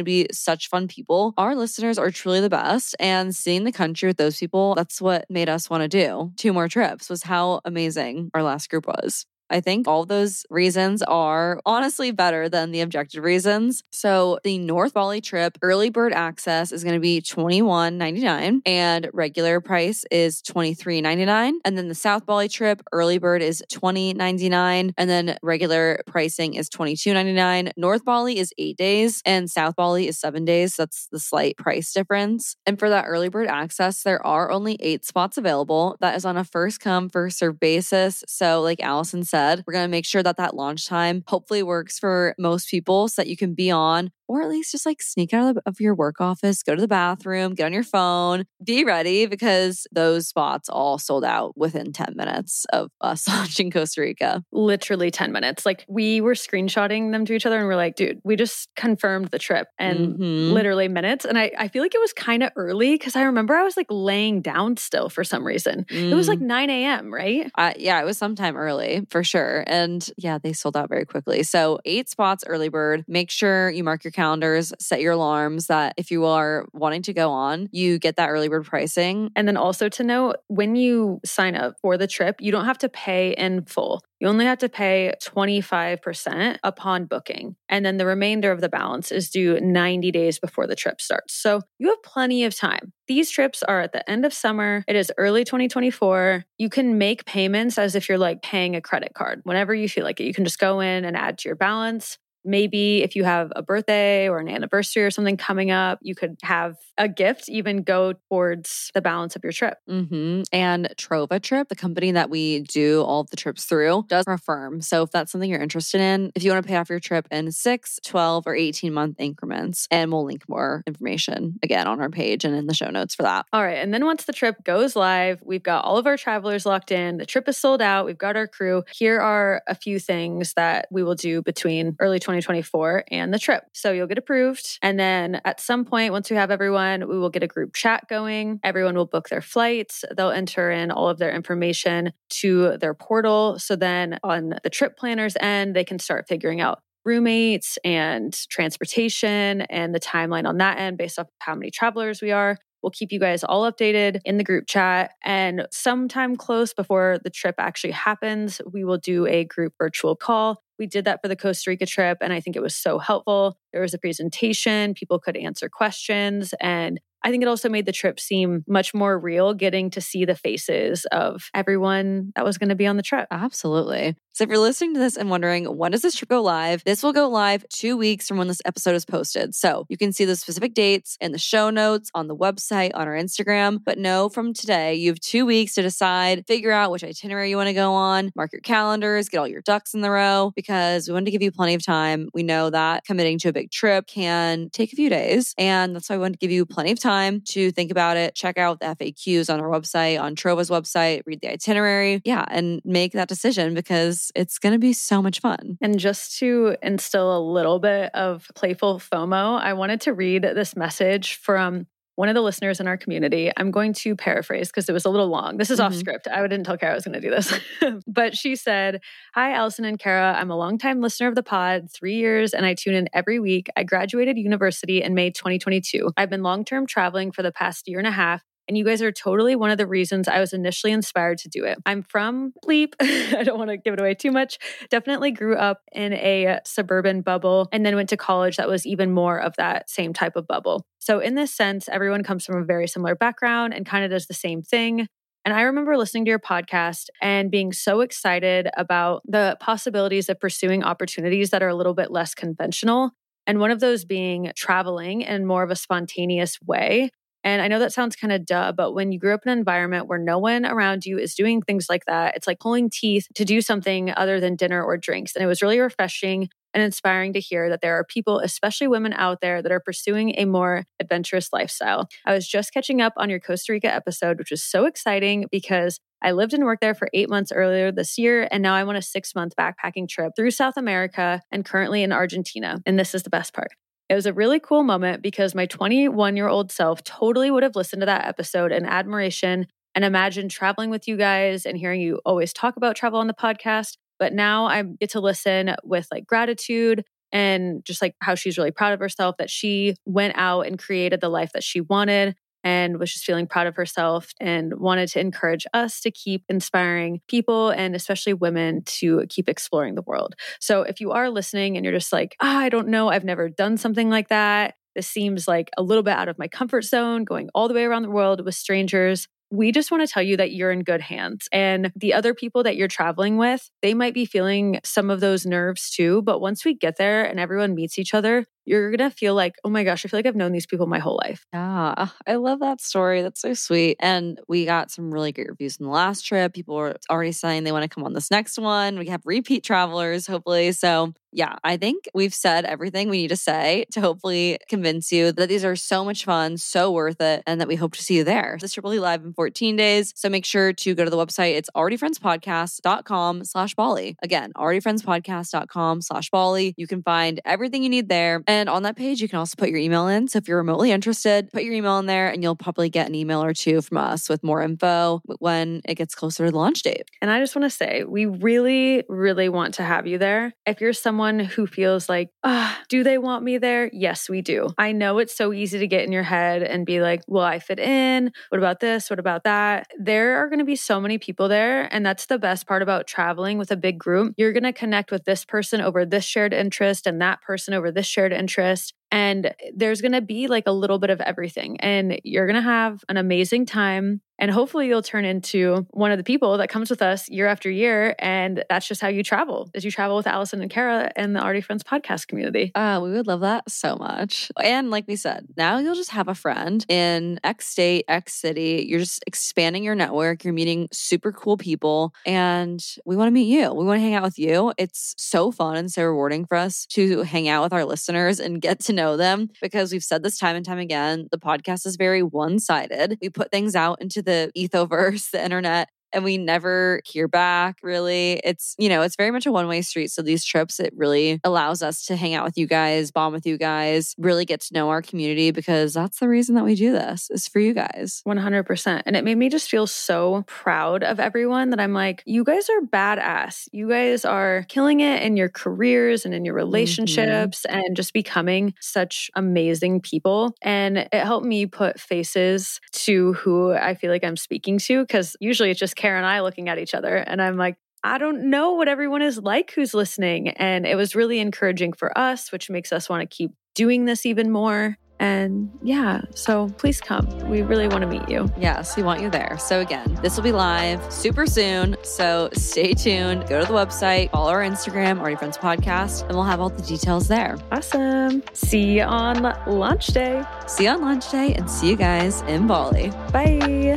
to 0.00 0.04
be 0.04 0.26
such 0.32 0.68
fun 0.68 0.88
people. 0.88 1.34
Our 1.36 1.54
listeners 1.54 1.98
are 1.98 2.10
truly 2.10 2.40
the 2.40 2.50
best. 2.50 2.94
And 2.98 3.34
seeing 3.34 3.64
the 3.64 3.72
country 3.72 4.06
with 4.08 4.16
those 4.16 4.38
people, 4.38 4.74
that's 4.74 5.00
what 5.00 5.26
made 5.28 5.48
us 5.48 5.70
want 5.70 5.82
to 5.82 5.88
do 5.88 6.32
two 6.36 6.52
more 6.52 6.68
trips, 6.68 7.08
was 7.08 7.22
how 7.22 7.60
amazing 7.64 8.30
our 8.34 8.42
last 8.42 8.70
group 8.70 8.86
was. 8.86 9.26
I 9.50 9.60
think 9.60 9.88
all 9.88 10.06
those 10.06 10.46
reasons 10.48 11.02
are 11.02 11.60
honestly 11.66 12.12
better 12.12 12.48
than 12.48 12.70
the 12.70 12.80
objective 12.80 13.24
reasons. 13.24 13.82
So 13.90 14.38
the 14.44 14.58
North 14.58 14.94
Bali 14.94 15.20
trip 15.20 15.58
early 15.60 15.90
bird 15.90 16.12
access 16.12 16.70
is 16.72 16.84
going 16.84 16.94
to 16.94 17.00
be 17.00 17.20
$21.99 17.20 18.62
and 18.64 19.10
regular 19.12 19.60
price 19.60 20.04
is 20.10 20.40
$23.99. 20.42 21.52
And 21.64 21.76
then 21.76 21.88
the 21.88 21.94
South 21.94 22.24
Bali 22.24 22.48
trip 22.48 22.82
early 22.92 23.18
bird 23.18 23.42
is 23.42 23.62
$20.99 23.72 24.92
and 24.96 25.10
then 25.10 25.36
regular 25.42 26.02
pricing 26.06 26.54
is 26.54 26.70
$22.99. 26.70 27.72
North 27.76 28.04
Bali 28.04 28.38
is 28.38 28.52
eight 28.56 28.76
days 28.76 29.20
and 29.26 29.50
South 29.50 29.74
Bali 29.74 30.06
is 30.06 30.18
seven 30.18 30.44
days. 30.44 30.76
So 30.76 30.82
that's 30.82 31.08
the 31.10 31.18
slight 31.18 31.56
price 31.56 31.92
difference. 31.92 32.56
And 32.66 32.78
for 32.78 32.88
that 32.88 33.06
early 33.06 33.28
bird 33.28 33.48
access, 33.48 34.02
there 34.04 34.24
are 34.24 34.50
only 34.50 34.76
eight 34.80 35.04
spots 35.04 35.36
available. 35.36 35.96
That 36.00 36.14
is 36.14 36.24
on 36.24 36.36
a 36.36 36.44
first 36.44 36.80
come, 36.80 37.08
first 37.08 37.38
serve 37.38 37.58
basis. 37.58 38.22
So, 38.28 38.62
like 38.62 38.80
Allison 38.80 39.24
said, 39.24 39.39
said, 39.40 39.64
we're 39.66 39.72
going 39.72 39.84
to 39.84 39.90
make 39.90 40.04
sure 40.04 40.22
that 40.22 40.36
that 40.36 40.54
launch 40.54 40.86
time 40.86 41.24
hopefully 41.26 41.62
works 41.62 41.98
for 41.98 42.34
most 42.38 42.68
people 42.68 43.08
so 43.08 43.22
that 43.22 43.28
you 43.28 43.36
can 43.36 43.54
be 43.54 43.70
on 43.70 44.10
or 44.30 44.42
at 44.42 44.48
least 44.48 44.70
just 44.70 44.86
like 44.86 45.02
sneak 45.02 45.34
out 45.34 45.56
of 45.66 45.80
your 45.80 45.92
work 45.92 46.20
office, 46.20 46.62
go 46.62 46.76
to 46.76 46.80
the 46.80 46.86
bathroom, 46.86 47.52
get 47.52 47.66
on 47.66 47.72
your 47.72 47.82
phone, 47.82 48.44
be 48.62 48.84
ready 48.84 49.26
because 49.26 49.88
those 49.90 50.28
spots 50.28 50.68
all 50.68 50.98
sold 50.98 51.24
out 51.24 51.58
within 51.58 51.92
10 51.92 52.14
minutes 52.14 52.64
of 52.72 52.92
us 53.00 53.26
launching 53.28 53.72
Costa 53.72 54.02
Rica. 54.02 54.44
Literally 54.52 55.10
10 55.10 55.32
minutes. 55.32 55.66
Like 55.66 55.84
we 55.88 56.20
were 56.20 56.34
screenshotting 56.34 57.10
them 57.10 57.24
to 57.24 57.32
each 57.34 57.44
other 57.44 57.58
and 57.58 57.66
we're 57.66 57.74
like, 57.74 57.96
dude, 57.96 58.20
we 58.22 58.36
just 58.36 58.68
confirmed 58.76 59.30
the 59.32 59.38
trip 59.40 59.66
and 59.80 60.14
mm-hmm. 60.14 60.52
literally 60.52 60.86
minutes. 60.86 61.24
And 61.24 61.36
I, 61.36 61.50
I 61.58 61.66
feel 61.66 61.82
like 61.82 61.96
it 61.96 62.00
was 62.00 62.12
kind 62.12 62.44
of 62.44 62.52
early 62.54 62.94
because 62.94 63.16
I 63.16 63.22
remember 63.22 63.56
I 63.56 63.64
was 63.64 63.76
like 63.76 63.88
laying 63.90 64.42
down 64.42 64.76
still 64.76 65.08
for 65.08 65.24
some 65.24 65.44
reason. 65.44 65.86
Mm. 65.90 66.12
It 66.12 66.14
was 66.14 66.28
like 66.28 66.38
mm. 66.38 66.42
9 66.42 66.70
a.m., 66.70 67.12
right? 67.12 67.50
Uh, 67.58 67.72
yeah, 67.76 68.00
it 68.00 68.04
was 68.04 68.16
sometime 68.16 68.56
early 68.56 69.04
for 69.10 69.24
sure. 69.24 69.64
And 69.66 70.08
yeah, 70.16 70.38
they 70.38 70.52
sold 70.52 70.76
out 70.76 70.88
very 70.88 71.04
quickly. 71.04 71.42
So 71.42 71.80
eight 71.84 72.08
spots 72.08 72.44
early 72.46 72.68
bird. 72.68 73.04
Make 73.08 73.32
sure 73.32 73.70
you 73.70 73.82
mark 73.82 74.04
your 74.04 74.12
calendars, 74.20 74.74
set 74.78 75.00
your 75.00 75.14
alarms 75.14 75.68
that 75.68 75.94
if 75.96 76.10
you 76.10 76.26
are 76.26 76.66
wanting 76.74 77.00
to 77.00 77.14
go 77.14 77.30
on, 77.30 77.70
you 77.72 77.98
get 77.98 78.16
that 78.16 78.28
early 78.28 78.50
bird 78.50 78.66
pricing. 78.66 79.30
And 79.34 79.48
then 79.48 79.56
also 79.56 79.88
to 79.88 80.04
note, 80.04 80.36
when 80.48 80.76
you 80.76 81.20
sign 81.24 81.54
up 81.54 81.76
for 81.80 81.96
the 81.96 82.06
trip, 82.06 82.36
you 82.38 82.52
don't 82.52 82.66
have 82.66 82.76
to 82.78 82.90
pay 82.90 83.32
in 83.32 83.64
full. 83.64 84.02
You 84.20 84.28
only 84.28 84.44
have 84.44 84.58
to 84.58 84.68
pay 84.68 85.14
25% 85.22 86.58
upon 86.62 87.06
booking. 87.06 87.56
And 87.70 87.86
then 87.86 87.96
the 87.96 88.04
remainder 88.04 88.52
of 88.52 88.60
the 88.60 88.68
balance 88.68 89.10
is 89.10 89.30
due 89.30 89.58
90 89.58 90.10
days 90.10 90.38
before 90.38 90.66
the 90.66 90.76
trip 90.76 91.00
starts. 91.00 91.32
So 91.32 91.62
you 91.78 91.88
have 91.88 92.02
plenty 92.02 92.44
of 92.44 92.54
time. 92.54 92.92
These 93.08 93.30
trips 93.30 93.62
are 93.62 93.80
at 93.80 93.92
the 93.92 94.08
end 94.08 94.26
of 94.26 94.34
summer. 94.34 94.84
It 94.86 94.96
is 94.96 95.10
early 95.16 95.44
2024. 95.44 96.44
You 96.58 96.68
can 96.68 96.98
make 96.98 97.24
payments 97.24 97.78
as 97.78 97.94
if 97.94 98.10
you're 98.10 98.18
like 98.18 98.42
paying 98.42 98.76
a 98.76 98.82
credit 98.82 99.14
card 99.14 99.40
whenever 99.44 99.74
you 99.74 99.88
feel 99.88 100.04
like 100.04 100.20
it. 100.20 100.24
You 100.24 100.34
can 100.34 100.44
just 100.44 100.58
go 100.58 100.80
in 100.80 101.06
and 101.06 101.16
add 101.16 101.38
to 101.38 101.48
your 101.48 101.56
balance. 101.56 102.18
Maybe 102.44 103.02
if 103.02 103.16
you 103.16 103.24
have 103.24 103.52
a 103.56 103.62
birthday 103.62 104.28
or 104.28 104.38
an 104.38 104.48
anniversary 104.48 105.04
or 105.04 105.10
something 105.10 105.36
coming 105.36 105.70
up, 105.70 105.98
you 106.02 106.14
could 106.14 106.36
have 106.42 106.76
a 106.98 107.08
gift 107.08 107.48
even 107.48 107.82
go 107.82 108.14
towards 108.28 108.90
the 108.94 109.00
balance 109.00 109.36
of 109.36 109.42
your 109.42 109.52
trip. 109.52 109.78
Mm-hmm. 109.88 110.42
And 110.52 110.92
Trova 110.96 111.40
Trip, 111.42 111.68
the 111.68 111.76
company 111.76 112.12
that 112.12 112.30
we 112.30 112.60
do 112.60 113.02
all 113.02 113.24
the 113.24 113.36
trips 113.36 113.64
through, 113.64 114.04
does 114.08 114.24
affirm. 114.28 114.80
So 114.82 115.02
if 115.02 115.10
that's 115.10 115.32
something 115.32 115.50
you're 115.50 115.62
interested 115.62 116.00
in, 116.00 116.32
if 116.34 116.42
you 116.42 116.50
want 116.50 116.64
to 116.64 116.68
pay 116.68 116.76
off 116.76 116.90
your 116.90 117.00
trip 117.00 117.26
in 117.30 117.52
six, 117.52 117.98
12, 118.04 118.46
or 118.46 118.54
18 118.54 118.92
month 118.92 119.16
increments, 119.18 119.86
and 119.90 120.12
we'll 120.12 120.24
link 120.24 120.48
more 120.48 120.82
information 120.86 121.58
again 121.62 121.86
on 121.86 122.00
our 122.00 122.10
page 122.10 122.44
and 122.44 122.54
in 122.54 122.66
the 122.66 122.74
show 122.74 122.90
notes 122.90 123.14
for 123.14 123.22
that. 123.22 123.46
All 123.52 123.62
right. 123.62 123.78
And 123.78 123.92
then 123.92 124.04
once 124.04 124.24
the 124.24 124.32
trip 124.32 124.62
goes 124.64 124.96
live, 124.96 125.40
we've 125.44 125.62
got 125.62 125.84
all 125.84 125.96
of 125.96 126.06
our 126.06 126.16
travelers 126.16 126.66
locked 126.66 126.92
in. 126.92 127.16
The 127.16 127.26
trip 127.26 127.48
is 127.48 127.56
sold 127.56 127.82
out. 127.82 128.06
We've 128.06 128.18
got 128.18 128.36
our 128.36 128.46
crew. 128.46 128.84
Here 128.92 129.20
are 129.20 129.62
a 129.66 129.74
few 129.74 129.98
things 129.98 130.54
that 130.54 130.86
we 130.90 131.02
will 131.02 131.14
do 131.14 131.42
between 131.42 131.96
early 131.98 132.18
2024 132.36 133.04
and 133.10 133.32
the 133.32 133.38
trip. 133.38 133.64
So 133.72 133.92
you'll 133.92 134.06
get 134.06 134.18
approved. 134.18 134.78
And 134.82 134.98
then 134.98 135.40
at 135.44 135.60
some 135.60 135.84
point, 135.84 136.12
once 136.12 136.30
we 136.30 136.36
have 136.36 136.50
everyone, 136.50 137.08
we 137.08 137.18
will 137.18 137.30
get 137.30 137.42
a 137.42 137.46
group 137.46 137.74
chat 137.74 138.08
going. 138.08 138.60
Everyone 138.62 138.94
will 138.94 139.06
book 139.06 139.28
their 139.28 139.42
flights. 139.42 140.04
They'll 140.16 140.30
enter 140.30 140.70
in 140.70 140.90
all 140.90 141.08
of 141.08 141.18
their 141.18 141.32
information 141.32 142.12
to 142.40 142.76
their 142.78 142.94
portal. 142.94 143.58
So 143.58 143.76
then 143.76 144.18
on 144.22 144.54
the 144.62 144.70
trip 144.70 144.96
planner's 144.96 145.36
end, 145.40 145.74
they 145.74 145.84
can 145.84 145.98
start 145.98 146.26
figuring 146.28 146.60
out 146.60 146.80
roommates 147.04 147.78
and 147.84 148.32
transportation 148.50 149.62
and 149.62 149.94
the 149.94 150.00
timeline 150.00 150.46
on 150.46 150.58
that 150.58 150.78
end 150.78 150.98
based 150.98 151.18
off 151.18 151.28
how 151.38 151.54
many 151.54 151.70
travelers 151.70 152.20
we 152.20 152.30
are. 152.30 152.58
We'll 152.82 152.90
keep 152.90 153.12
you 153.12 153.20
guys 153.20 153.44
all 153.44 153.70
updated 153.70 154.20
in 154.24 154.38
the 154.38 154.44
group 154.44 154.66
chat. 154.66 155.12
And 155.22 155.66
sometime 155.70 156.36
close 156.36 156.72
before 156.72 157.18
the 157.22 157.30
trip 157.30 157.56
actually 157.58 157.92
happens, 157.92 158.60
we 158.72 158.84
will 158.84 158.98
do 158.98 159.26
a 159.26 159.44
group 159.44 159.74
virtual 159.78 160.16
call. 160.16 160.62
We 160.78 160.86
did 160.86 161.04
that 161.04 161.20
for 161.20 161.28
the 161.28 161.36
Costa 161.36 161.68
Rica 161.68 161.84
trip, 161.84 162.18
and 162.22 162.32
I 162.32 162.40
think 162.40 162.56
it 162.56 162.62
was 162.62 162.74
so 162.74 162.98
helpful. 162.98 163.58
There 163.72 163.82
was 163.82 163.92
a 163.92 163.98
presentation, 163.98 164.94
people 164.94 165.18
could 165.18 165.36
answer 165.36 165.68
questions, 165.68 166.54
and 166.58 166.98
I 167.22 167.30
think 167.30 167.42
it 167.42 167.48
also 167.48 167.68
made 167.68 167.86
the 167.86 167.92
trip 167.92 168.18
seem 168.18 168.64
much 168.66 168.94
more 168.94 169.18
real, 169.18 169.54
getting 169.54 169.90
to 169.90 170.00
see 170.00 170.24
the 170.24 170.34
faces 170.34 171.04
of 171.12 171.50
everyone 171.54 172.32
that 172.34 172.44
was 172.44 172.58
going 172.58 172.70
to 172.70 172.74
be 172.74 172.86
on 172.86 172.96
the 172.96 173.02
trip. 173.02 173.26
Absolutely. 173.30 174.16
So 174.32 174.44
if 174.44 174.48
you're 174.48 174.58
listening 174.58 174.94
to 174.94 175.00
this 175.00 175.16
and 175.16 175.28
wondering 175.28 175.64
when 175.64 175.90
does 175.90 176.02
this 176.02 176.14
trip 176.14 176.30
go 176.30 176.40
live, 176.40 176.82
this 176.84 177.02
will 177.02 177.12
go 177.12 177.28
live 177.28 177.68
two 177.68 177.96
weeks 177.96 178.28
from 178.28 178.38
when 178.38 178.48
this 178.48 178.62
episode 178.64 178.94
is 178.94 179.04
posted. 179.04 179.54
So 179.54 179.84
you 179.88 179.98
can 179.98 180.12
see 180.12 180.24
the 180.24 180.36
specific 180.36 180.72
dates 180.72 181.18
in 181.20 181.32
the 181.32 181.38
show 181.38 181.68
notes, 181.68 182.10
on 182.14 182.26
the 182.26 182.36
website, 182.36 182.92
on 182.94 183.06
our 183.06 183.14
Instagram. 183.14 183.80
But 183.84 183.98
know 183.98 184.28
from 184.28 184.54
today, 184.54 184.94
you 184.94 185.10
have 185.10 185.20
two 185.20 185.44
weeks 185.44 185.74
to 185.74 185.82
decide, 185.82 186.46
figure 186.46 186.70
out 186.70 186.90
which 186.90 187.04
itinerary 187.04 187.50
you 187.50 187.56
want 187.56 187.66
to 187.66 187.74
go 187.74 187.92
on, 187.92 188.30
mark 188.34 188.52
your 188.52 188.60
calendars, 188.62 189.28
get 189.28 189.38
all 189.38 189.48
your 189.48 189.62
ducks 189.62 189.92
in 189.92 190.00
the 190.00 190.10
row, 190.10 190.52
because 190.56 191.06
we 191.06 191.12
want 191.12 191.26
to 191.26 191.32
give 191.32 191.42
you 191.42 191.50
plenty 191.50 191.74
of 191.74 191.84
time. 191.84 192.28
We 192.32 192.42
know 192.42 192.70
that 192.70 193.04
committing 193.04 193.38
to 193.40 193.48
a 193.48 193.52
big 193.52 193.70
trip 193.70 194.06
can 194.06 194.70
take 194.70 194.92
a 194.92 194.96
few 194.96 195.10
days. 195.10 195.54
And 195.58 195.94
that's 195.94 196.08
why 196.08 196.16
we 196.16 196.22
want 196.22 196.34
to 196.34 196.38
give 196.38 196.52
you 196.52 196.64
plenty 196.64 196.92
of 196.92 197.00
time 197.00 197.09
to 197.46 197.70
think 197.72 197.90
about 197.90 198.16
it, 198.16 198.34
check 198.34 198.58
out 198.58 198.80
the 198.80 198.86
FAQs 198.86 199.52
on 199.52 199.60
our 199.60 199.68
website, 199.68 200.20
on 200.20 200.34
Trova's 200.34 200.70
website, 200.70 201.22
read 201.26 201.40
the 201.40 201.50
itinerary. 201.52 202.22
Yeah, 202.24 202.44
and 202.48 202.80
make 202.84 203.12
that 203.12 203.28
decision 203.28 203.74
because 203.74 204.30
it's 204.34 204.58
going 204.58 204.72
to 204.72 204.78
be 204.78 204.92
so 204.92 205.22
much 205.22 205.40
fun. 205.40 205.78
And 205.80 205.98
just 205.98 206.38
to 206.38 206.76
instill 206.82 207.36
a 207.36 207.40
little 207.40 207.78
bit 207.78 208.14
of 208.14 208.50
playful 208.54 208.98
FOMO, 209.00 209.60
I 209.60 209.72
wanted 209.72 210.00
to 210.02 210.12
read 210.12 210.42
this 210.42 210.76
message 210.76 211.34
from 211.34 211.86
one 212.20 212.28
of 212.28 212.34
the 212.34 212.42
listeners 212.42 212.80
in 212.80 212.86
our 212.86 212.98
community. 212.98 213.50
I'm 213.56 213.70
going 213.70 213.94
to 213.94 214.14
paraphrase 214.14 214.68
because 214.68 214.90
it 214.90 214.92
was 214.92 215.06
a 215.06 215.08
little 215.08 215.28
long. 215.28 215.56
This 215.56 215.70
is 215.70 215.78
mm-hmm. 215.78 215.86
off 215.86 215.94
script. 215.94 216.28
I 216.28 216.42
didn't 216.42 216.64
tell 216.64 216.76
Kara 216.76 216.92
I 216.92 216.94
was 216.94 217.02
going 217.02 217.18
to 217.18 217.20
do 217.20 217.30
this. 217.30 217.58
but 218.06 218.36
she 218.36 218.56
said, 218.56 219.00
Hi, 219.34 219.54
Allison 219.54 219.86
and 219.86 219.98
Kara. 219.98 220.36
I'm 220.38 220.50
a 220.50 220.56
longtime 220.56 221.00
listener 221.00 221.28
of 221.28 221.34
the 221.34 221.42
pod, 221.42 221.90
three 221.90 222.16
years, 222.16 222.52
and 222.52 222.66
I 222.66 222.74
tune 222.74 222.92
in 222.92 223.08
every 223.14 223.40
week. 223.40 223.68
I 223.74 223.84
graduated 223.84 224.36
university 224.36 225.02
in 225.02 225.14
May 225.14 225.30
2022. 225.30 226.10
I've 226.18 226.28
been 226.28 226.42
long 226.42 226.62
term 226.62 226.86
traveling 226.86 227.32
for 227.32 227.42
the 227.42 227.52
past 227.52 227.88
year 227.88 227.98
and 227.98 228.06
a 228.06 228.10
half 228.10 228.44
and 228.70 228.78
you 228.78 228.84
guys 228.84 229.02
are 229.02 229.10
totally 229.10 229.56
one 229.56 229.72
of 229.72 229.78
the 229.78 229.86
reasons 229.86 230.28
I 230.28 230.38
was 230.38 230.52
initially 230.52 230.92
inspired 230.92 231.38
to 231.38 231.48
do 231.48 231.64
it. 231.64 231.76
I'm 231.84 232.04
from 232.04 232.52
Bleep. 232.64 232.92
I 233.00 233.42
don't 233.42 233.58
want 233.58 233.70
to 233.70 233.76
give 233.76 233.94
it 233.94 234.00
away 234.00 234.14
too 234.14 234.30
much. 234.30 234.60
Definitely 234.90 235.32
grew 235.32 235.56
up 235.56 235.80
in 235.90 236.12
a 236.12 236.60
suburban 236.64 237.22
bubble 237.22 237.68
and 237.72 237.84
then 237.84 237.96
went 237.96 238.10
to 238.10 238.16
college 238.16 238.58
that 238.58 238.68
was 238.68 238.86
even 238.86 239.10
more 239.10 239.40
of 239.40 239.56
that 239.56 239.90
same 239.90 240.12
type 240.12 240.36
of 240.36 240.46
bubble. 240.46 240.86
So, 241.00 241.18
in 241.18 241.34
this 241.34 241.52
sense, 241.52 241.88
everyone 241.88 242.22
comes 242.22 242.46
from 242.46 242.62
a 242.62 242.64
very 242.64 242.86
similar 242.86 243.16
background 243.16 243.74
and 243.74 243.84
kind 243.84 244.04
of 244.04 244.12
does 244.12 244.28
the 244.28 244.34
same 244.34 244.62
thing. 244.62 245.08
And 245.44 245.52
I 245.52 245.62
remember 245.62 245.96
listening 245.96 246.24
to 246.26 246.28
your 246.28 246.38
podcast 246.38 247.06
and 247.20 247.50
being 247.50 247.72
so 247.72 248.02
excited 248.02 248.68
about 248.76 249.22
the 249.26 249.56
possibilities 249.58 250.28
of 250.28 250.38
pursuing 250.38 250.84
opportunities 250.84 251.50
that 251.50 251.60
are 251.60 251.68
a 251.68 251.74
little 251.74 251.94
bit 251.94 252.12
less 252.12 252.36
conventional. 252.36 253.10
And 253.48 253.58
one 253.58 253.72
of 253.72 253.80
those 253.80 254.04
being 254.04 254.52
traveling 254.54 255.22
in 255.22 255.44
more 255.44 255.64
of 255.64 255.72
a 255.72 255.76
spontaneous 255.76 256.56
way. 256.64 257.10
And 257.42 257.62
I 257.62 257.68
know 257.68 257.78
that 257.78 257.92
sounds 257.92 258.16
kind 258.16 258.32
of 258.32 258.44
duh, 258.44 258.72
but 258.72 258.92
when 258.92 259.12
you 259.12 259.18
grew 259.18 259.34
up 259.34 259.40
in 259.44 259.52
an 259.52 259.58
environment 259.58 260.06
where 260.06 260.18
no 260.18 260.38
one 260.38 260.66
around 260.66 261.06
you 261.06 261.18
is 261.18 261.34
doing 261.34 261.62
things 261.62 261.86
like 261.88 262.04
that, 262.06 262.36
it's 262.36 262.46
like 262.46 262.60
pulling 262.60 262.90
teeth 262.90 263.26
to 263.34 263.44
do 263.44 263.60
something 263.60 264.12
other 264.16 264.40
than 264.40 264.56
dinner 264.56 264.82
or 264.82 264.96
drinks. 264.96 265.34
And 265.34 265.42
it 265.42 265.46
was 265.46 265.62
really 265.62 265.80
refreshing 265.80 266.48
and 266.72 266.82
inspiring 266.82 267.32
to 267.32 267.40
hear 267.40 267.68
that 267.68 267.80
there 267.80 267.98
are 267.98 268.04
people, 268.04 268.38
especially 268.38 268.86
women 268.86 269.12
out 269.14 269.40
there, 269.40 269.62
that 269.62 269.72
are 269.72 269.80
pursuing 269.80 270.34
a 270.36 270.44
more 270.44 270.84
adventurous 271.00 271.52
lifestyle. 271.52 272.08
I 272.24 272.34
was 272.34 272.46
just 272.46 272.72
catching 272.72 273.00
up 273.00 273.12
on 273.16 273.30
your 273.30 273.40
Costa 273.40 273.72
Rica 273.72 273.92
episode, 273.92 274.38
which 274.38 274.50
was 274.50 274.62
so 274.62 274.86
exciting 274.86 275.46
because 275.50 275.98
I 276.22 276.32
lived 276.32 276.52
and 276.52 276.64
worked 276.64 276.82
there 276.82 276.94
for 276.94 277.08
eight 277.14 277.30
months 277.30 277.50
earlier 277.50 277.90
this 277.90 278.18
year, 278.18 278.46
and 278.50 278.62
now 278.62 278.74
I'm 278.74 278.88
on 278.88 278.96
a 278.96 279.02
six 279.02 279.34
month 279.34 279.54
backpacking 279.56 280.08
trip 280.08 280.32
through 280.36 280.50
South 280.50 280.76
America 280.76 281.40
and 281.50 281.64
currently 281.64 282.02
in 282.02 282.12
Argentina. 282.12 282.80
And 282.84 282.98
this 282.98 283.14
is 283.14 283.22
the 283.22 283.30
best 283.30 283.54
part. 283.54 283.70
It 284.10 284.16
was 284.16 284.26
a 284.26 284.32
really 284.32 284.58
cool 284.58 284.82
moment 284.82 285.22
because 285.22 285.54
my 285.54 285.66
21 285.66 286.36
year 286.36 286.48
old 286.48 286.72
self 286.72 287.04
totally 287.04 287.48
would 287.48 287.62
have 287.62 287.76
listened 287.76 288.02
to 288.02 288.06
that 288.06 288.26
episode 288.26 288.72
in 288.72 288.84
admiration 288.84 289.68
and 289.94 290.04
imagined 290.04 290.50
traveling 290.50 290.90
with 290.90 291.06
you 291.06 291.16
guys 291.16 291.64
and 291.64 291.78
hearing 291.78 292.00
you 292.00 292.20
always 292.26 292.52
talk 292.52 292.76
about 292.76 292.96
travel 292.96 293.20
on 293.20 293.28
the 293.28 293.34
podcast. 293.34 293.98
But 294.18 294.32
now 294.32 294.66
I 294.66 294.82
get 294.82 295.10
to 295.10 295.20
listen 295.20 295.76
with 295.84 296.08
like 296.10 296.26
gratitude 296.26 297.04
and 297.30 297.84
just 297.84 298.02
like 298.02 298.16
how 298.20 298.34
she's 298.34 298.58
really 298.58 298.72
proud 298.72 298.92
of 298.92 298.98
herself 298.98 299.36
that 299.38 299.48
she 299.48 299.94
went 300.04 300.34
out 300.36 300.62
and 300.66 300.76
created 300.76 301.20
the 301.20 301.28
life 301.28 301.52
that 301.52 301.62
she 301.62 301.80
wanted 301.80 302.34
and 302.64 302.98
was 302.98 303.12
just 303.12 303.24
feeling 303.24 303.46
proud 303.46 303.66
of 303.66 303.76
herself 303.76 304.32
and 304.40 304.74
wanted 304.78 305.08
to 305.08 305.20
encourage 305.20 305.66
us 305.72 306.00
to 306.00 306.10
keep 306.10 306.44
inspiring 306.48 307.20
people 307.28 307.70
and 307.70 307.94
especially 307.94 308.34
women 308.34 308.82
to 308.84 309.26
keep 309.28 309.48
exploring 309.48 309.94
the 309.94 310.02
world. 310.02 310.34
So 310.60 310.82
if 310.82 311.00
you 311.00 311.12
are 311.12 311.30
listening 311.30 311.76
and 311.76 311.84
you're 311.84 311.94
just 311.94 312.12
like, 312.12 312.36
ah, 312.40 312.58
I 312.58 312.68
don't 312.68 312.88
know, 312.88 313.08
I've 313.08 313.24
never 313.24 313.48
done 313.48 313.76
something 313.76 314.10
like 314.10 314.28
that. 314.28 314.74
This 314.94 315.06
seems 315.06 315.46
like 315.46 315.70
a 315.78 315.82
little 315.82 316.02
bit 316.02 316.14
out 316.14 316.28
of 316.28 316.38
my 316.38 316.48
comfort 316.48 316.82
zone, 316.82 317.24
going 317.24 317.48
all 317.54 317.68
the 317.68 317.74
way 317.74 317.84
around 317.84 318.02
the 318.02 318.10
world 318.10 318.44
with 318.44 318.54
strangers 318.54 319.26
we 319.50 319.72
just 319.72 319.90
want 319.90 320.06
to 320.06 320.12
tell 320.12 320.22
you 320.22 320.36
that 320.36 320.52
you're 320.52 320.70
in 320.70 320.84
good 320.84 321.00
hands. 321.00 321.48
And 321.52 321.90
the 321.96 322.14
other 322.14 322.34
people 322.34 322.62
that 322.62 322.76
you're 322.76 322.88
traveling 322.88 323.36
with, 323.36 323.68
they 323.82 323.94
might 323.94 324.14
be 324.14 324.24
feeling 324.24 324.80
some 324.84 325.10
of 325.10 325.20
those 325.20 325.44
nerves 325.44 325.90
too. 325.90 326.22
But 326.22 326.40
once 326.40 326.64
we 326.64 326.74
get 326.74 326.96
there 326.98 327.24
and 327.24 327.40
everyone 327.40 327.74
meets 327.74 327.98
each 327.98 328.14
other, 328.14 328.46
you're 328.64 328.90
going 328.90 329.10
to 329.10 329.14
feel 329.14 329.34
like, 329.34 329.56
oh 329.64 329.70
my 329.70 329.84
gosh, 329.84 330.04
I 330.04 330.08
feel 330.08 330.18
like 330.18 330.26
I've 330.26 330.36
known 330.36 330.52
these 330.52 330.66
people 330.66 330.86
my 330.86 330.98
whole 330.98 331.18
life. 331.22 331.46
Yeah, 331.52 332.08
I 332.26 332.34
love 332.36 332.60
that 332.60 332.80
story. 332.80 333.22
That's 333.22 333.40
so 333.40 333.54
sweet. 333.54 333.96
And 334.00 334.40
we 334.48 334.64
got 334.64 334.90
some 334.90 335.12
really 335.12 335.32
great 335.32 335.48
reviews 335.48 335.76
from 335.76 335.86
the 335.86 335.92
last 335.92 336.22
trip. 336.24 336.52
People 336.52 336.76
were 336.76 336.96
already 337.10 337.32
saying 337.32 337.64
they 337.64 337.72
want 337.72 337.82
to 337.82 337.88
come 337.88 338.04
on 338.04 338.12
this 338.12 338.30
next 338.30 338.58
one. 338.58 338.98
We 338.98 339.06
have 339.06 339.22
repeat 339.24 339.64
travelers, 339.64 340.26
hopefully. 340.26 340.72
So, 340.72 341.12
yeah, 341.32 341.56
I 341.62 341.76
think 341.76 342.08
we've 342.12 342.34
said 342.34 342.64
everything 342.64 343.08
we 343.08 343.18
need 343.22 343.28
to 343.28 343.36
say 343.36 343.84
to 343.92 344.00
hopefully 344.00 344.58
convince 344.68 345.12
you 345.12 345.30
that 345.32 345.48
these 345.48 345.64
are 345.64 345.76
so 345.76 346.04
much 346.04 346.24
fun, 346.24 346.56
so 346.56 346.90
worth 346.90 347.20
it, 347.20 347.42
and 347.46 347.60
that 347.60 347.68
we 347.68 347.76
hope 347.76 347.94
to 347.94 348.02
see 348.02 348.16
you 348.16 348.24
there. 348.24 348.58
This 348.60 348.72
trip 348.72 348.84
will 348.84 348.90
be 348.90 348.98
live 348.98 349.24
in 349.24 349.32
14 349.32 349.76
days. 349.76 350.12
So 350.16 350.28
make 350.28 350.44
sure 350.44 350.72
to 350.72 350.94
go 350.94 351.04
to 351.04 351.10
the 351.10 351.16
website. 351.16 351.54
It's 351.54 351.70
alreadyfriendspodcast.com 351.76 353.44
slash 353.44 353.74
Bali. 353.74 354.16
Again, 354.22 354.52
alreadyfriendspodcast.com 354.56 356.02
slash 356.02 356.30
Bali. 356.30 356.74
You 356.76 356.86
can 356.86 357.02
find 357.02 357.40
everything 357.44 357.84
you 357.84 357.88
need 357.88 358.08
there 358.08 358.42
And 358.50 358.68
on 358.68 358.82
that 358.82 358.96
page, 358.96 359.22
you 359.22 359.28
can 359.28 359.38
also 359.38 359.54
put 359.56 359.68
your 359.68 359.78
email 359.78 360.08
in. 360.08 360.26
So 360.26 360.38
if 360.38 360.48
you're 360.48 360.58
remotely 360.58 360.90
interested, 360.90 361.52
put 361.52 361.62
your 361.62 361.72
email 361.72 361.98
in 361.98 362.06
there 362.06 362.28
and 362.30 362.42
you'll 362.42 362.56
probably 362.56 362.90
get 362.90 363.06
an 363.06 363.14
email 363.14 363.44
or 363.44 363.54
two 363.54 363.80
from 363.80 363.98
us 363.98 364.28
with 364.28 364.42
more 364.42 364.60
info 364.60 365.22
when 365.38 365.82
it 365.84 365.94
gets 365.94 366.16
closer 366.16 366.46
to 366.46 366.50
the 366.50 366.58
launch 366.58 366.82
date. 366.82 367.04
And 367.22 367.30
I 367.30 367.38
just 367.38 367.54
want 367.54 367.70
to 367.70 367.70
say, 367.70 368.02
we 368.02 368.26
really, 368.26 369.04
really 369.08 369.48
want 369.48 369.74
to 369.74 369.84
have 369.84 370.08
you 370.08 370.18
there. 370.18 370.52
If 370.66 370.80
you're 370.80 370.92
someone 370.92 371.38
who 371.38 371.68
feels 371.68 372.08
like, 372.08 372.30
oh, 372.42 372.76
do 372.88 373.04
they 373.04 373.18
want 373.18 373.44
me 373.44 373.56
there? 373.58 373.88
Yes, 373.92 374.28
we 374.28 374.42
do. 374.42 374.70
I 374.76 374.90
know 374.90 375.18
it's 375.18 375.36
so 375.36 375.52
easy 375.52 375.78
to 375.78 375.86
get 375.86 376.02
in 376.02 376.10
your 376.10 376.24
head 376.24 376.64
and 376.64 376.84
be 376.84 377.00
like, 377.00 377.22
will 377.28 377.42
I 377.42 377.60
fit 377.60 377.78
in? 377.78 378.32
What 378.48 378.58
about 378.58 378.80
this? 378.80 379.10
What 379.10 379.20
about 379.20 379.44
that? 379.44 379.86
There 379.96 380.38
are 380.38 380.48
going 380.48 380.58
to 380.58 380.64
be 380.64 380.74
so 380.74 381.00
many 381.00 381.18
people 381.18 381.48
there. 381.48 381.82
And 381.94 382.04
that's 382.04 382.26
the 382.26 382.38
best 382.40 382.66
part 382.66 382.82
about 382.82 383.06
traveling 383.06 383.58
with 383.58 383.70
a 383.70 383.76
big 383.76 383.96
group. 383.96 384.34
You're 384.36 384.52
going 384.52 384.64
to 384.64 384.72
connect 384.72 385.12
with 385.12 385.22
this 385.22 385.44
person 385.44 385.80
over 385.80 386.04
this 386.04 386.24
shared 386.24 386.52
interest 386.52 387.06
and 387.06 387.20
that 387.20 387.42
person 387.42 387.74
over 387.74 387.92
this 387.92 388.06
shared 388.06 388.32
interest 388.32 388.39
interest. 388.40 388.94
And 389.10 389.54
there's 389.74 390.00
going 390.00 390.12
to 390.12 390.20
be 390.20 390.46
like 390.46 390.64
a 390.66 390.72
little 390.72 390.98
bit 390.98 391.10
of 391.10 391.20
everything. 391.20 391.80
And 391.80 392.20
you're 392.24 392.46
going 392.46 392.56
to 392.56 392.62
have 392.62 393.04
an 393.08 393.16
amazing 393.16 393.66
time. 393.66 394.20
And 394.38 394.50
hopefully 394.50 394.88
you'll 394.88 395.02
turn 395.02 395.26
into 395.26 395.86
one 395.90 396.12
of 396.12 396.16
the 396.16 396.24
people 396.24 396.56
that 396.56 396.70
comes 396.70 396.88
with 396.88 397.02
us 397.02 397.28
year 397.28 397.46
after 397.46 397.70
year. 397.70 398.14
And 398.18 398.64
that's 398.70 398.88
just 398.88 399.02
how 399.02 399.08
you 399.08 399.22
travel, 399.22 399.68
as 399.74 399.84
you 399.84 399.90
travel 399.90 400.16
with 400.16 400.26
Allison 400.26 400.62
and 400.62 400.70
Kara 400.70 401.12
and 401.14 401.36
the 401.36 401.42
Already 401.42 401.60
Friends 401.60 401.82
podcast 401.82 402.26
community. 402.26 402.72
Uh, 402.74 403.00
we 403.02 403.10
would 403.10 403.26
love 403.26 403.40
that 403.40 403.70
so 403.70 403.96
much. 403.96 404.50
And 404.58 404.90
like 404.90 405.04
we 405.06 405.16
said, 405.16 405.46
now 405.58 405.76
you'll 405.76 405.94
just 405.94 406.12
have 406.12 406.28
a 406.28 406.34
friend 406.34 406.86
in 406.88 407.38
X 407.44 407.66
state, 407.66 408.06
X 408.08 408.32
city. 408.32 408.86
You're 408.88 409.00
just 409.00 409.22
expanding 409.26 409.84
your 409.84 409.94
network. 409.94 410.42
You're 410.42 410.54
meeting 410.54 410.88
super 410.90 411.32
cool 411.32 411.58
people. 411.58 412.14
And 412.24 412.82
we 413.04 413.16
want 413.16 413.26
to 413.28 413.32
meet 413.32 413.48
you. 413.48 413.74
We 413.74 413.84
want 413.84 413.98
to 413.98 414.02
hang 414.02 414.14
out 414.14 414.22
with 414.22 414.38
you. 414.38 414.72
It's 414.78 415.14
so 415.18 415.52
fun 415.52 415.76
and 415.76 415.92
so 415.92 416.02
rewarding 416.04 416.46
for 416.46 416.56
us 416.56 416.86
to 416.86 417.24
hang 417.24 417.46
out 417.46 417.62
with 417.62 417.74
our 417.74 417.84
listeners 417.84 418.40
and 418.40 418.62
get 418.62 418.80
to 418.80 418.94
know 418.94 418.99
them 419.16 419.48
because 419.60 419.92
we've 419.92 420.04
said 420.04 420.22
this 420.22 420.38
time 420.38 420.56
and 420.56 420.64
time 420.64 420.78
again. 420.78 421.28
The 421.30 421.38
podcast 421.38 421.86
is 421.86 421.96
very 421.96 422.22
one 422.22 422.58
sided. 422.58 423.18
We 423.20 423.28
put 423.28 423.50
things 423.50 423.76
out 423.76 424.00
into 424.00 424.22
the 424.22 424.30
the 424.30 424.50
ethoverse, 424.56 425.30
the 425.32 425.42
internet, 425.42 425.88
and 426.12 426.24
we 426.24 426.38
never 426.38 427.00
hear 427.04 427.28
back 427.28 427.78
really. 427.82 428.40
It's, 428.44 428.74
you 428.78 428.88
know, 428.88 429.02
it's 429.02 429.16
very 429.16 429.30
much 429.30 429.46
a 429.46 429.52
one 429.52 429.68
way 429.68 429.82
street. 429.82 430.10
So 430.10 430.22
these 430.22 430.44
trips, 430.44 430.80
it 430.80 430.92
really 430.96 431.40
allows 431.44 431.82
us 431.82 432.06
to 432.06 432.16
hang 432.16 432.34
out 432.34 432.44
with 432.44 432.58
you 432.58 432.66
guys, 432.66 433.10
bond 433.10 433.32
with 433.32 433.46
you 433.46 433.58
guys, 433.58 434.14
really 434.18 434.44
get 434.44 434.60
to 434.62 434.74
know 434.74 434.90
our 434.90 435.02
community 435.02 435.50
because 435.50 435.94
that's 435.94 436.18
the 436.18 436.28
reason 436.28 436.54
that 436.54 436.64
we 436.64 436.74
do 436.74 436.92
this 436.92 437.30
is 437.30 437.48
for 437.48 437.60
you 437.60 437.74
guys. 437.74 438.22
100%. 438.26 439.02
And 439.06 439.16
it 439.16 439.24
made 439.24 439.36
me 439.36 439.48
just 439.48 439.70
feel 439.70 439.86
so 439.86 440.44
proud 440.46 441.02
of 441.02 441.20
everyone 441.20 441.70
that 441.70 441.80
I'm 441.80 441.92
like, 441.92 442.22
you 442.26 442.44
guys 442.44 442.68
are 442.68 442.80
badass. 442.86 443.68
You 443.72 443.88
guys 443.88 444.24
are 444.24 444.64
killing 444.68 445.00
it 445.00 445.22
in 445.22 445.36
your 445.36 445.48
careers 445.48 446.24
and 446.24 446.34
in 446.34 446.44
your 446.44 446.54
mm-hmm. 446.54 446.66
relationships 446.66 447.66
mm-hmm. 447.68 447.78
and 447.78 447.96
just 447.96 448.12
becoming 448.12 448.74
such 448.80 449.30
amazing 449.34 450.00
people. 450.00 450.54
And 450.62 450.98
it 450.98 451.12
helped 451.12 451.46
me 451.46 451.66
put 451.66 452.00
faces 452.00 452.80
to 452.92 453.34
who 453.34 453.72
I 453.72 453.94
feel 453.94 454.10
like 454.10 454.24
I'm 454.24 454.36
speaking 454.36 454.78
to 454.78 455.02
because 455.02 455.36
usually 455.40 455.70
it's 455.70 455.80
just 455.80 455.96
Kara 456.00 456.16
and 456.16 456.26
I 456.26 456.40
looking 456.40 456.68
at 456.68 456.78
each 456.78 456.94
other. 456.94 457.16
And 457.16 457.40
I'm 457.40 457.56
like, 457.56 457.76
I 458.02 458.18
don't 458.18 458.48
know 458.48 458.72
what 458.72 458.88
everyone 458.88 459.22
is 459.22 459.38
like 459.38 459.72
who's 459.72 459.92
listening. 459.92 460.48
And 460.48 460.86
it 460.86 460.96
was 460.96 461.14
really 461.14 461.38
encouraging 461.38 461.92
for 461.92 462.16
us, 462.16 462.50
which 462.50 462.70
makes 462.70 462.92
us 462.92 463.08
want 463.08 463.20
to 463.20 463.26
keep 463.26 463.52
doing 463.74 464.06
this 464.06 464.24
even 464.24 464.50
more. 464.50 464.96
And 465.18 465.70
yeah, 465.82 466.22
so 466.34 466.70
please 466.78 466.98
come. 466.98 467.26
We 467.46 467.60
really 467.60 467.88
want 467.88 468.00
to 468.00 468.06
meet 468.06 468.26
you. 468.30 468.50
Yes, 468.58 468.96
we 468.96 469.02
want 469.02 469.20
you 469.20 469.28
there. 469.28 469.58
So 469.58 469.80
again, 469.80 470.18
this 470.22 470.34
will 470.34 470.44
be 470.44 470.52
live 470.52 471.12
super 471.12 471.44
soon. 471.44 471.94
So 472.02 472.48
stay 472.54 472.94
tuned. 472.94 473.46
Go 473.46 473.60
to 473.60 473.66
the 473.66 473.74
website, 473.74 474.30
follow 474.30 474.50
our 474.50 474.62
Instagram, 474.62 475.18
Already 475.18 475.36
Friends 475.36 475.58
Podcast, 475.58 476.22
and 476.22 476.32
we'll 476.32 476.44
have 476.44 476.58
all 476.60 476.70
the 476.70 476.80
details 476.80 477.28
there. 477.28 477.58
Awesome. 477.70 478.42
See 478.54 478.96
you 478.96 479.02
on 479.02 479.42
launch 479.66 480.06
day. 480.06 480.42
See 480.66 480.84
you 480.84 480.90
on 480.90 481.02
launch 481.02 481.30
day 481.30 481.52
and 481.52 481.70
see 481.70 481.90
you 481.90 481.96
guys 481.96 482.40
in 482.42 482.66
Bali. 482.66 483.10
Bye. 483.30 483.96